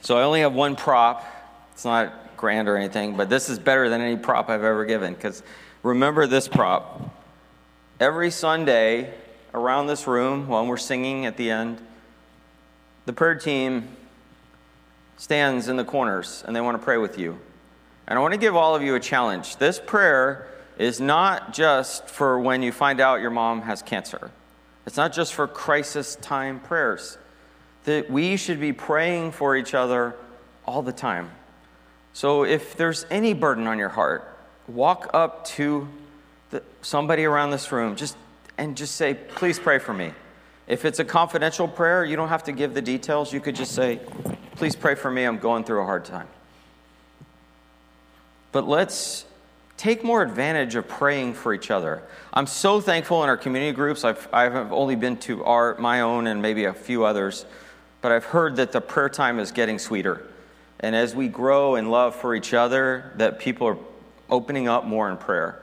So 0.00 0.18
I 0.18 0.22
only 0.22 0.40
have 0.40 0.54
one 0.54 0.76
prop. 0.76 1.24
It's 1.72 1.84
not 1.84 2.36
grand 2.36 2.68
or 2.68 2.76
anything, 2.76 3.16
but 3.16 3.28
this 3.28 3.48
is 3.48 3.58
better 3.58 3.88
than 3.88 4.00
any 4.00 4.16
prop 4.16 4.48
I've 4.48 4.64
ever 4.64 4.84
given 4.84 5.14
because 5.14 5.42
remember 5.82 6.26
this 6.26 6.48
prop. 6.48 7.00
Every 8.00 8.30
Sunday 8.30 9.14
around 9.54 9.86
this 9.86 10.06
room, 10.06 10.48
when 10.48 10.66
we're 10.66 10.76
singing 10.76 11.26
at 11.26 11.36
the 11.36 11.50
end, 11.50 11.80
the 13.06 13.12
prayer 13.12 13.36
team 13.36 13.88
stands 15.16 15.68
in 15.68 15.76
the 15.76 15.84
corners 15.84 16.42
and 16.46 16.54
they 16.54 16.60
want 16.60 16.78
to 16.78 16.84
pray 16.84 16.98
with 16.98 17.18
you. 17.18 17.38
And 18.08 18.18
I 18.18 18.22
want 18.22 18.34
to 18.34 18.38
give 18.38 18.54
all 18.54 18.74
of 18.74 18.82
you 18.82 18.94
a 18.94 19.00
challenge. 19.00 19.56
This 19.56 19.80
prayer 19.80 20.48
is 20.78 21.00
not 21.00 21.52
just 21.52 22.08
for 22.08 22.38
when 22.38 22.62
you 22.62 22.70
find 22.70 23.00
out 23.00 23.20
your 23.20 23.30
mom 23.30 23.62
has 23.62 23.82
cancer, 23.82 24.30
it's 24.86 24.96
not 24.96 25.12
just 25.12 25.34
for 25.34 25.48
crisis 25.48 26.16
time 26.16 26.60
prayers. 26.60 27.18
That 27.84 28.10
we 28.10 28.36
should 28.36 28.60
be 28.60 28.72
praying 28.72 29.32
for 29.32 29.56
each 29.56 29.74
other 29.74 30.14
all 30.64 30.82
the 30.82 30.92
time. 30.92 31.30
So 32.12 32.44
if 32.44 32.76
there's 32.76 33.06
any 33.10 33.32
burden 33.32 33.66
on 33.66 33.78
your 33.78 33.88
heart, 33.88 34.36
walk 34.66 35.10
up 35.12 35.44
to 35.46 35.88
the, 36.50 36.62
somebody 36.82 37.24
around 37.24 37.50
this 37.50 37.70
room 37.70 37.94
just, 37.94 38.16
and 38.58 38.76
just 38.76 38.96
say, 38.96 39.14
please 39.14 39.58
pray 39.58 39.78
for 39.78 39.92
me. 39.92 40.12
If 40.66 40.84
it's 40.84 40.98
a 40.98 41.04
confidential 41.04 41.68
prayer, 41.68 42.04
you 42.04 42.16
don't 42.16 42.28
have 42.28 42.44
to 42.44 42.52
give 42.52 42.74
the 42.74 42.82
details. 42.82 43.32
You 43.32 43.40
could 43.40 43.54
just 43.54 43.72
say, 43.72 44.00
please 44.56 44.74
pray 44.74 44.94
for 44.96 45.10
me. 45.10 45.24
I'm 45.24 45.38
going 45.38 45.62
through 45.62 45.82
a 45.82 45.84
hard 45.84 46.04
time. 46.04 46.26
But 48.56 48.66
let's 48.66 49.26
take 49.76 50.02
more 50.02 50.22
advantage 50.22 50.76
of 50.76 50.88
praying 50.88 51.34
for 51.34 51.52
each 51.52 51.70
other. 51.70 52.02
I'm 52.32 52.46
so 52.46 52.80
thankful 52.80 53.22
in 53.22 53.28
our 53.28 53.36
community 53.36 53.76
groups. 53.76 54.02
I've, 54.02 54.26
I've 54.32 54.72
only 54.72 54.96
been 54.96 55.18
to 55.18 55.44
our, 55.44 55.76
my 55.78 56.00
own 56.00 56.26
and 56.26 56.40
maybe 56.40 56.64
a 56.64 56.72
few 56.72 57.04
others, 57.04 57.44
but 58.00 58.12
I've 58.12 58.24
heard 58.24 58.56
that 58.56 58.72
the 58.72 58.80
prayer 58.80 59.10
time 59.10 59.40
is 59.40 59.52
getting 59.52 59.78
sweeter. 59.78 60.26
And 60.80 60.96
as 60.96 61.14
we 61.14 61.28
grow 61.28 61.74
in 61.74 61.90
love 61.90 62.16
for 62.16 62.34
each 62.34 62.54
other, 62.54 63.12
that 63.16 63.38
people 63.38 63.66
are 63.66 63.76
opening 64.30 64.68
up 64.68 64.86
more 64.86 65.10
in 65.10 65.18
prayer. 65.18 65.60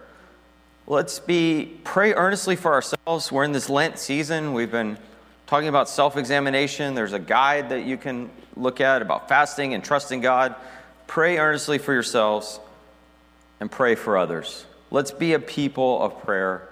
Let's 0.85 1.17
be 1.17 1.79
pray 1.83 2.13
earnestly 2.13 2.55
for 2.55 2.73
ourselves. 2.73 3.31
We're 3.31 3.43
in 3.43 3.53
this 3.53 3.71
Lent 3.71 3.97
season. 3.97 4.53
We've 4.53 4.69
been 4.69 4.99
talking 5.47 5.67
about 5.67 5.89
self-examination. 5.89 6.93
There's 6.93 7.13
a 7.13 7.17
guide 7.17 7.69
that 7.69 7.85
you 7.85 7.97
can 7.97 8.29
look 8.55 8.81
at 8.81 9.01
about 9.01 9.29
fasting 9.29 9.73
and 9.73 9.83
trusting 9.83 10.21
God. 10.21 10.53
Pray 11.07 11.39
earnestly 11.39 11.79
for 11.79 11.91
yourselves 11.91 12.59
and 13.63 13.71
pray 13.71 13.95
for 13.95 14.17
others. 14.17 14.65
Let's 14.91 15.11
be 15.11 15.31
a 15.31 15.39
people 15.39 16.01
of 16.01 16.21
prayer. 16.21 16.67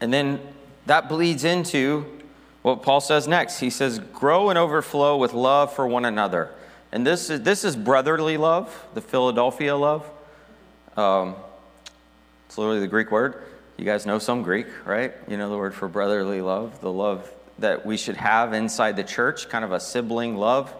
And 0.00 0.14
then 0.14 0.38
that 0.86 1.08
bleeds 1.08 1.42
into 1.42 2.06
what 2.62 2.84
Paul 2.84 3.00
says 3.00 3.26
next. 3.26 3.58
He 3.58 3.68
says, 3.68 3.98
Grow 3.98 4.50
and 4.50 4.56
overflow 4.56 5.16
with 5.16 5.32
love 5.32 5.74
for 5.74 5.84
one 5.84 6.04
another. 6.04 6.50
And 6.92 7.04
this 7.04 7.28
is, 7.28 7.42
this 7.42 7.64
is 7.64 7.74
brotherly 7.74 8.36
love, 8.36 8.86
the 8.94 9.00
Philadelphia 9.00 9.74
love. 9.74 10.08
Um, 10.96 11.34
it's 12.46 12.56
literally 12.56 12.78
the 12.78 12.86
Greek 12.86 13.10
word. 13.10 13.42
You 13.76 13.84
guys 13.84 14.06
know 14.06 14.20
some 14.20 14.44
Greek, 14.44 14.68
right? 14.86 15.12
You 15.26 15.36
know 15.38 15.50
the 15.50 15.58
word 15.58 15.74
for 15.74 15.88
brotherly 15.88 16.40
love, 16.40 16.80
the 16.80 16.92
love 16.92 17.28
that 17.58 17.84
we 17.84 17.96
should 17.96 18.16
have 18.16 18.52
inside 18.52 18.94
the 18.94 19.02
church, 19.02 19.48
kind 19.48 19.64
of 19.64 19.72
a 19.72 19.80
sibling 19.80 20.36
love. 20.36 20.72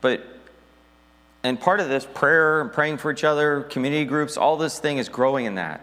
But, 0.00 0.35
and 1.46 1.60
part 1.60 1.78
of 1.78 1.88
this 1.88 2.04
prayer, 2.04 2.60
and 2.60 2.72
praying 2.72 2.96
for 2.96 3.12
each 3.12 3.22
other, 3.22 3.62
community 3.62 4.04
groups, 4.04 4.36
all 4.36 4.56
this 4.56 4.80
thing 4.80 4.98
is 4.98 5.08
growing 5.08 5.44
in 5.44 5.54
that. 5.54 5.80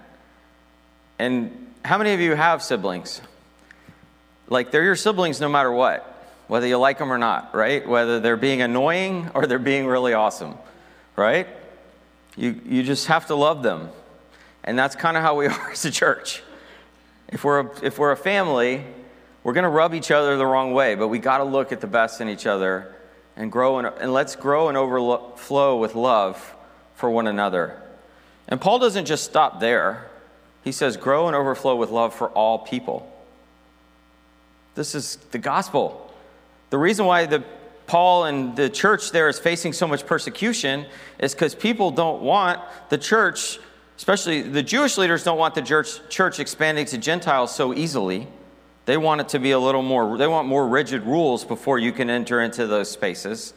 And 1.17 1.71
how 1.85 1.97
many 1.97 2.13
of 2.13 2.19
you 2.19 2.35
have 2.35 2.61
siblings? 2.61 3.21
Like 4.49 4.71
they're 4.71 4.83
your 4.83 4.97
siblings 4.97 5.39
no 5.39 5.47
matter 5.47 5.71
what, 5.71 6.27
whether 6.47 6.67
you 6.67 6.77
like 6.77 6.97
them 6.97 7.13
or 7.13 7.17
not, 7.17 7.55
right? 7.55 7.87
Whether 7.87 8.19
they're 8.19 8.35
being 8.35 8.61
annoying 8.61 9.31
or 9.33 9.47
they're 9.47 9.57
being 9.57 9.87
really 9.87 10.13
awesome, 10.13 10.55
right? 11.15 11.47
You, 12.35 12.59
you 12.65 12.83
just 12.83 13.07
have 13.07 13.27
to 13.27 13.35
love 13.35 13.63
them. 13.63 13.87
And 14.65 14.77
that's 14.77 14.97
kind 14.97 15.15
of 15.15 15.23
how 15.23 15.37
we 15.37 15.47
are 15.47 15.71
as 15.71 15.85
a 15.85 15.91
church. 15.91 16.43
If 17.29 17.45
we're 17.45 17.61
a, 17.61 17.85
if 17.85 17.97
we're 17.97 18.11
a 18.11 18.17
family, 18.17 18.83
we're 19.45 19.53
going 19.53 19.63
to 19.63 19.69
rub 19.69 19.93
each 19.93 20.11
other 20.11 20.35
the 20.35 20.45
wrong 20.45 20.73
way, 20.73 20.95
but 20.95 21.07
we 21.07 21.19
got 21.19 21.37
to 21.37 21.45
look 21.45 21.71
at 21.71 21.79
the 21.79 21.87
best 21.87 22.19
in 22.19 22.27
each 22.27 22.45
other 22.45 22.93
and 23.35 23.51
grow 23.51 23.79
and, 23.79 23.87
and 23.87 24.13
let's 24.13 24.35
grow 24.35 24.67
and 24.67 24.77
overflow 24.77 25.77
with 25.77 25.95
love 25.95 26.55
for 26.95 27.09
one 27.09 27.27
another. 27.27 27.79
And 28.47 28.59
Paul 28.59 28.79
doesn't 28.79 29.05
just 29.05 29.23
stop 29.23 29.59
there. 29.59 30.09
He 30.63 30.71
says, 30.71 30.97
grow 30.97 31.27
and 31.27 31.35
overflow 31.35 31.75
with 31.75 31.89
love 31.89 32.13
for 32.13 32.29
all 32.29 32.59
people. 32.59 33.09
This 34.75 34.95
is 34.95 35.17
the 35.31 35.39
gospel. 35.39 36.11
The 36.69 36.77
reason 36.77 37.05
why 37.05 37.25
the 37.25 37.43
Paul 37.85 38.25
and 38.25 38.55
the 38.55 38.69
church 38.69 39.11
there 39.11 39.27
is 39.27 39.37
facing 39.37 39.73
so 39.73 39.87
much 39.87 40.05
persecution 40.05 40.85
is 41.19 41.33
because 41.33 41.53
people 41.53 41.91
don't 41.91 42.21
want 42.21 42.61
the 42.89 42.97
church 42.97 43.59
especially 43.97 44.41
the 44.41 44.63
Jewish 44.63 44.97
leaders 44.97 45.23
don't 45.23 45.37
want 45.37 45.55
the 45.55 45.61
church, 45.61 45.99
church 46.09 46.39
expanding 46.39 46.85
to 46.87 46.97
Gentiles 46.97 47.55
so 47.55 47.73
easily. 47.73 48.27
They 48.85 48.97
want 48.97 49.21
it 49.21 49.29
to 49.29 49.39
be 49.39 49.51
a 49.51 49.59
little 49.59 49.81
more, 49.81 50.17
they 50.17 50.27
want 50.27 50.47
more 50.47 50.67
rigid 50.67 51.03
rules 51.03 51.45
before 51.45 51.79
you 51.79 51.91
can 51.91 52.09
enter 52.09 52.41
into 52.41 52.67
those 52.67 52.91
spaces. 52.91 53.53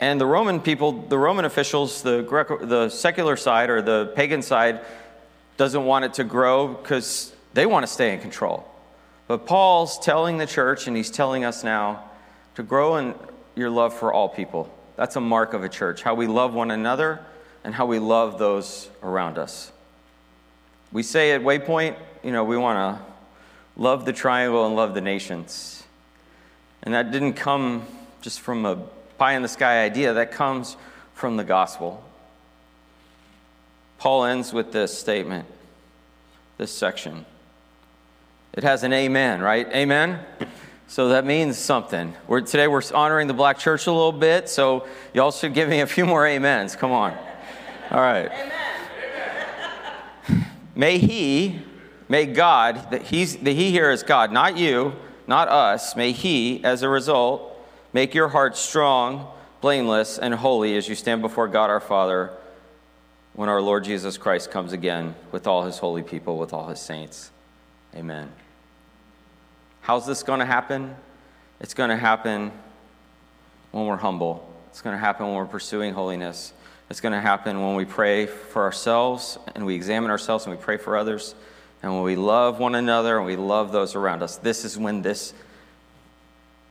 And 0.00 0.20
the 0.20 0.26
Roman 0.26 0.60
people, 0.60 0.92
the 0.92 1.18
Roman 1.18 1.44
officials, 1.44 2.02
the, 2.02 2.22
Greco, 2.22 2.64
the 2.64 2.88
secular 2.88 3.36
side 3.36 3.70
or 3.70 3.82
the 3.82 4.12
pagan 4.14 4.42
side, 4.42 4.80
doesn't 5.56 5.84
want 5.84 6.04
it 6.04 6.14
to 6.14 6.24
grow 6.24 6.68
because 6.68 7.32
they 7.54 7.66
want 7.66 7.86
to 7.86 7.92
stay 7.92 8.12
in 8.12 8.20
control. 8.20 8.68
But 9.26 9.46
Paul's 9.46 9.98
telling 9.98 10.38
the 10.38 10.46
church, 10.46 10.86
and 10.86 10.96
he's 10.96 11.10
telling 11.10 11.44
us 11.44 11.64
now, 11.64 12.04
to 12.56 12.62
grow 12.62 12.96
in 12.96 13.14
your 13.54 13.70
love 13.70 13.94
for 13.94 14.12
all 14.12 14.28
people. 14.28 14.72
That's 14.96 15.16
a 15.16 15.20
mark 15.20 15.54
of 15.54 15.64
a 15.64 15.68
church, 15.68 16.02
how 16.02 16.14
we 16.14 16.26
love 16.26 16.54
one 16.54 16.70
another 16.70 17.24
and 17.64 17.74
how 17.74 17.86
we 17.86 17.98
love 17.98 18.38
those 18.38 18.90
around 19.02 19.38
us. 19.38 19.72
We 20.92 21.02
say 21.02 21.32
at 21.32 21.40
Waypoint, 21.40 21.96
you 22.22 22.30
know, 22.30 22.44
we 22.44 22.56
want 22.56 22.98
to 22.98 23.13
love 23.76 24.04
the 24.04 24.12
triangle 24.12 24.66
and 24.66 24.76
love 24.76 24.94
the 24.94 25.00
nations. 25.00 25.84
And 26.82 26.94
that 26.94 27.10
didn't 27.10 27.34
come 27.34 27.86
just 28.20 28.40
from 28.40 28.64
a 28.64 28.76
pie 29.18 29.34
in 29.34 29.42
the 29.42 29.48
sky 29.48 29.84
idea, 29.84 30.14
that 30.14 30.32
comes 30.32 30.76
from 31.14 31.36
the 31.36 31.44
gospel. 31.44 32.02
Paul 33.98 34.24
ends 34.24 34.52
with 34.52 34.72
this 34.72 34.96
statement, 34.96 35.46
this 36.58 36.70
section. 36.70 37.24
It 38.52 38.64
has 38.64 38.82
an 38.82 38.92
amen, 38.92 39.40
right? 39.40 39.66
Amen? 39.68 40.20
So 40.86 41.08
that 41.08 41.24
means 41.24 41.58
something. 41.58 42.14
We're, 42.26 42.42
today 42.42 42.68
we're 42.68 42.82
honoring 42.94 43.26
the 43.26 43.34
black 43.34 43.58
church 43.58 43.86
a 43.86 43.92
little 43.92 44.12
bit, 44.12 44.48
so 44.48 44.86
y'all 45.12 45.32
should 45.32 45.54
give 45.54 45.68
me 45.68 45.80
a 45.80 45.86
few 45.86 46.06
more 46.06 46.26
amens. 46.26 46.76
Come 46.76 46.92
on. 46.92 47.16
All 47.90 48.00
right. 48.00 48.30
Amen. 48.30 48.52
May 50.74 50.98
He, 50.98 51.62
may 52.14 52.26
God, 52.26 52.92
that 52.92 53.02
He's 53.02 53.34
the 53.38 53.52
He 53.52 53.72
here 53.72 53.90
is 53.90 54.04
God, 54.04 54.30
not 54.30 54.56
you, 54.56 54.92
not 55.26 55.48
us. 55.48 55.96
May 55.96 56.12
He, 56.12 56.62
as 56.62 56.82
a 56.82 56.88
result, 56.88 57.58
make 57.92 58.14
your 58.14 58.28
heart 58.28 58.56
strong, 58.56 59.26
blameless, 59.60 60.16
and 60.16 60.32
holy 60.32 60.76
as 60.76 60.88
you 60.88 60.94
stand 60.94 61.22
before 61.22 61.48
God 61.48 61.70
our 61.70 61.80
Father 61.80 62.30
when 63.32 63.48
our 63.48 63.60
Lord 63.60 63.82
Jesus 63.82 64.16
Christ 64.16 64.52
comes 64.52 64.72
again 64.72 65.16
with 65.32 65.48
all 65.48 65.64
His 65.64 65.78
holy 65.78 66.04
people, 66.04 66.38
with 66.38 66.52
all 66.52 66.68
His 66.68 66.78
saints. 66.78 67.32
Amen. 67.96 68.30
How's 69.80 70.06
this 70.06 70.22
going 70.22 70.38
to 70.38 70.46
happen? 70.46 70.94
It's 71.60 71.74
going 71.74 71.90
to 71.90 71.96
happen 71.96 72.52
when 73.72 73.86
we're 73.86 73.96
humble. 73.96 74.48
It's 74.68 74.82
going 74.82 74.94
to 74.94 75.00
happen 75.00 75.26
when 75.26 75.34
we're 75.34 75.46
pursuing 75.46 75.94
holiness. 75.94 76.52
It's 76.90 77.00
going 77.00 77.10
to 77.12 77.20
happen 77.20 77.60
when 77.60 77.74
we 77.74 77.84
pray 77.84 78.26
for 78.26 78.62
ourselves 78.62 79.36
and 79.56 79.66
we 79.66 79.74
examine 79.74 80.12
ourselves 80.12 80.46
and 80.46 80.56
we 80.56 80.62
pray 80.62 80.76
for 80.76 80.96
others. 80.96 81.34
And 81.84 81.92
when 81.92 82.02
we 82.02 82.16
love 82.16 82.58
one 82.58 82.74
another 82.74 83.18
and 83.18 83.26
we 83.26 83.36
love 83.36 83.70
those 83.70 83.94
around 83.94 84.22
us, 84.22 84.38
this 84.38 84.64
is 84.64 84.78
when 84.78 85.02
this 85.02 85.34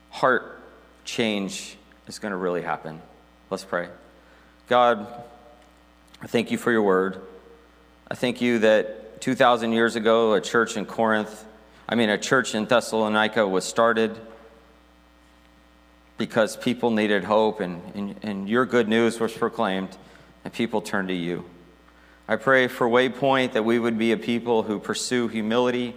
heart 0.10 0.60
change 1.06 1.78
is 2.08 2.17
going 2.17 2.32
to 2.32 2.36
really 2.36 2.63
happen. 2.63 2.99
Let's 3.52 3.63
pray. 3.63 3.89
God, 4.67 5.06
I 6.19 6.26
thank 6.26 6.49
you 6.49 6.58
for 6.58 6.71
your 6.71 6.82
word. 6.82 7.21
I 8.10 8.15
thank 8.15 8.41
you 8.41 8.58
that 8.60 9.21
2,000 9.21 9.71
years 9.71 9.95
ago, 9.95 10.34
a 10.34 10.41
church 10.41 10.78
in 10.78 10.88
Corinth, 10.88 11.45
I 11.88 11.93
mean, 11.93 12.10
a 12.10 12.17
church 12.17 12.56
in 12.56 12.65
Thessalonica 12.65 13.47
was 13.47 13.65
started 13.65 14.19
because 16.17 16.58
people 16.58 16.89
needed 16.89 17.23
hope 17.23 17.60
and, 17.60 17.84
and, 17.93 18.15
and 18.23 18.49
your 18.49 18.65
good 18.65 18.88
news 18.88 19.19
was 19.19 19.32
proclaimed 19.32 19.95
and 20.43 20.52
people 20.52 20.82
turned 20.82 21.10
to 21.10 21.13
you. 21.13 21.45
I 22.27 22.38
pray 22.38 22.67
for 22.67 22.88
Waypoint 22.88 23.53
that 23.53 23.65
we 23.65 23.79
would 23.79 23.97
be 23.97 24.12
a 24.12 24.17
people 24.17 24.63
who 24.63 24.79
pursue 24.79 25.27
humility 25.27 25.93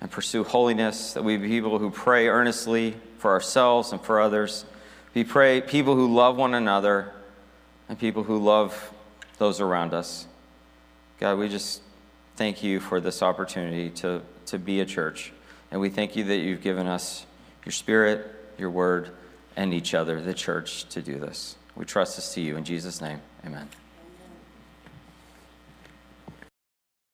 and 0.00 0.10
pursue 0.10 0.44
holiness, 0.44 1.14
that 1.14 1.24
we 1.24 1.36
be 1.36 1.48
people 1.48 1.78
who 1.78 1.90
pray 1.90 2.28
earnestly 2.28 2.96
for 3.18 3.30
ourselves 3.30 3.92
and 3.92 4.00
for 4.00 4.20
others. 4.20 4.66
We 5.14 5.24
pray 5.24 5.62
people 5.62 5.94
who 5.94 6.14
love 6.14 6.36
one 6.36 6.52
another 6.52 7.12
and 7.88 7.98
people 7.98 8.22
who 8.22 8.38
love 8.38 8.92
those 9.38 9.60
around 9.60 9.94
us. 9.94 10.26
God, 11.18 11.38
we 11.38 11.48
just 11.48 11.80
thank 12.36 12.62
you 12.62 12.78
for 12.78 13.00
this 13.00 13.22
opportunity 13.22 13.88
to, 13.90 14.20
to 14.46 14.58
be 14.58 14.80
a 14.80 14.84
church. 14.84 15.32
And 15.70 15.80
we 15.80 15.88
thank 15.88 16.16
you 16.16 16.24
that 16.24 16.36
you've 16.36 16.62
given 16.62 16.86
us 16.86 17.24
your 17.64 17.72
spirit, 17.72 18.26
your 18.58 18.70
word, 18.70 19.10
and 19.56 19.72
each 19.72 19.94
other, 19.94 20.20
the 20.20 20.34
church, 20.34 20.86
to 20.90 21.00
do 21.00 21.18
this. 21.18 21.56
We 21.74 21.86
trust 21.86 22.16
this 22.16 22.34
to 22.34 22.42
you. 22.42 22.56
In 22.56 22.64
Jesus' 22.64 23.00
name, 23.00 23.20
amen. 23.44 23.68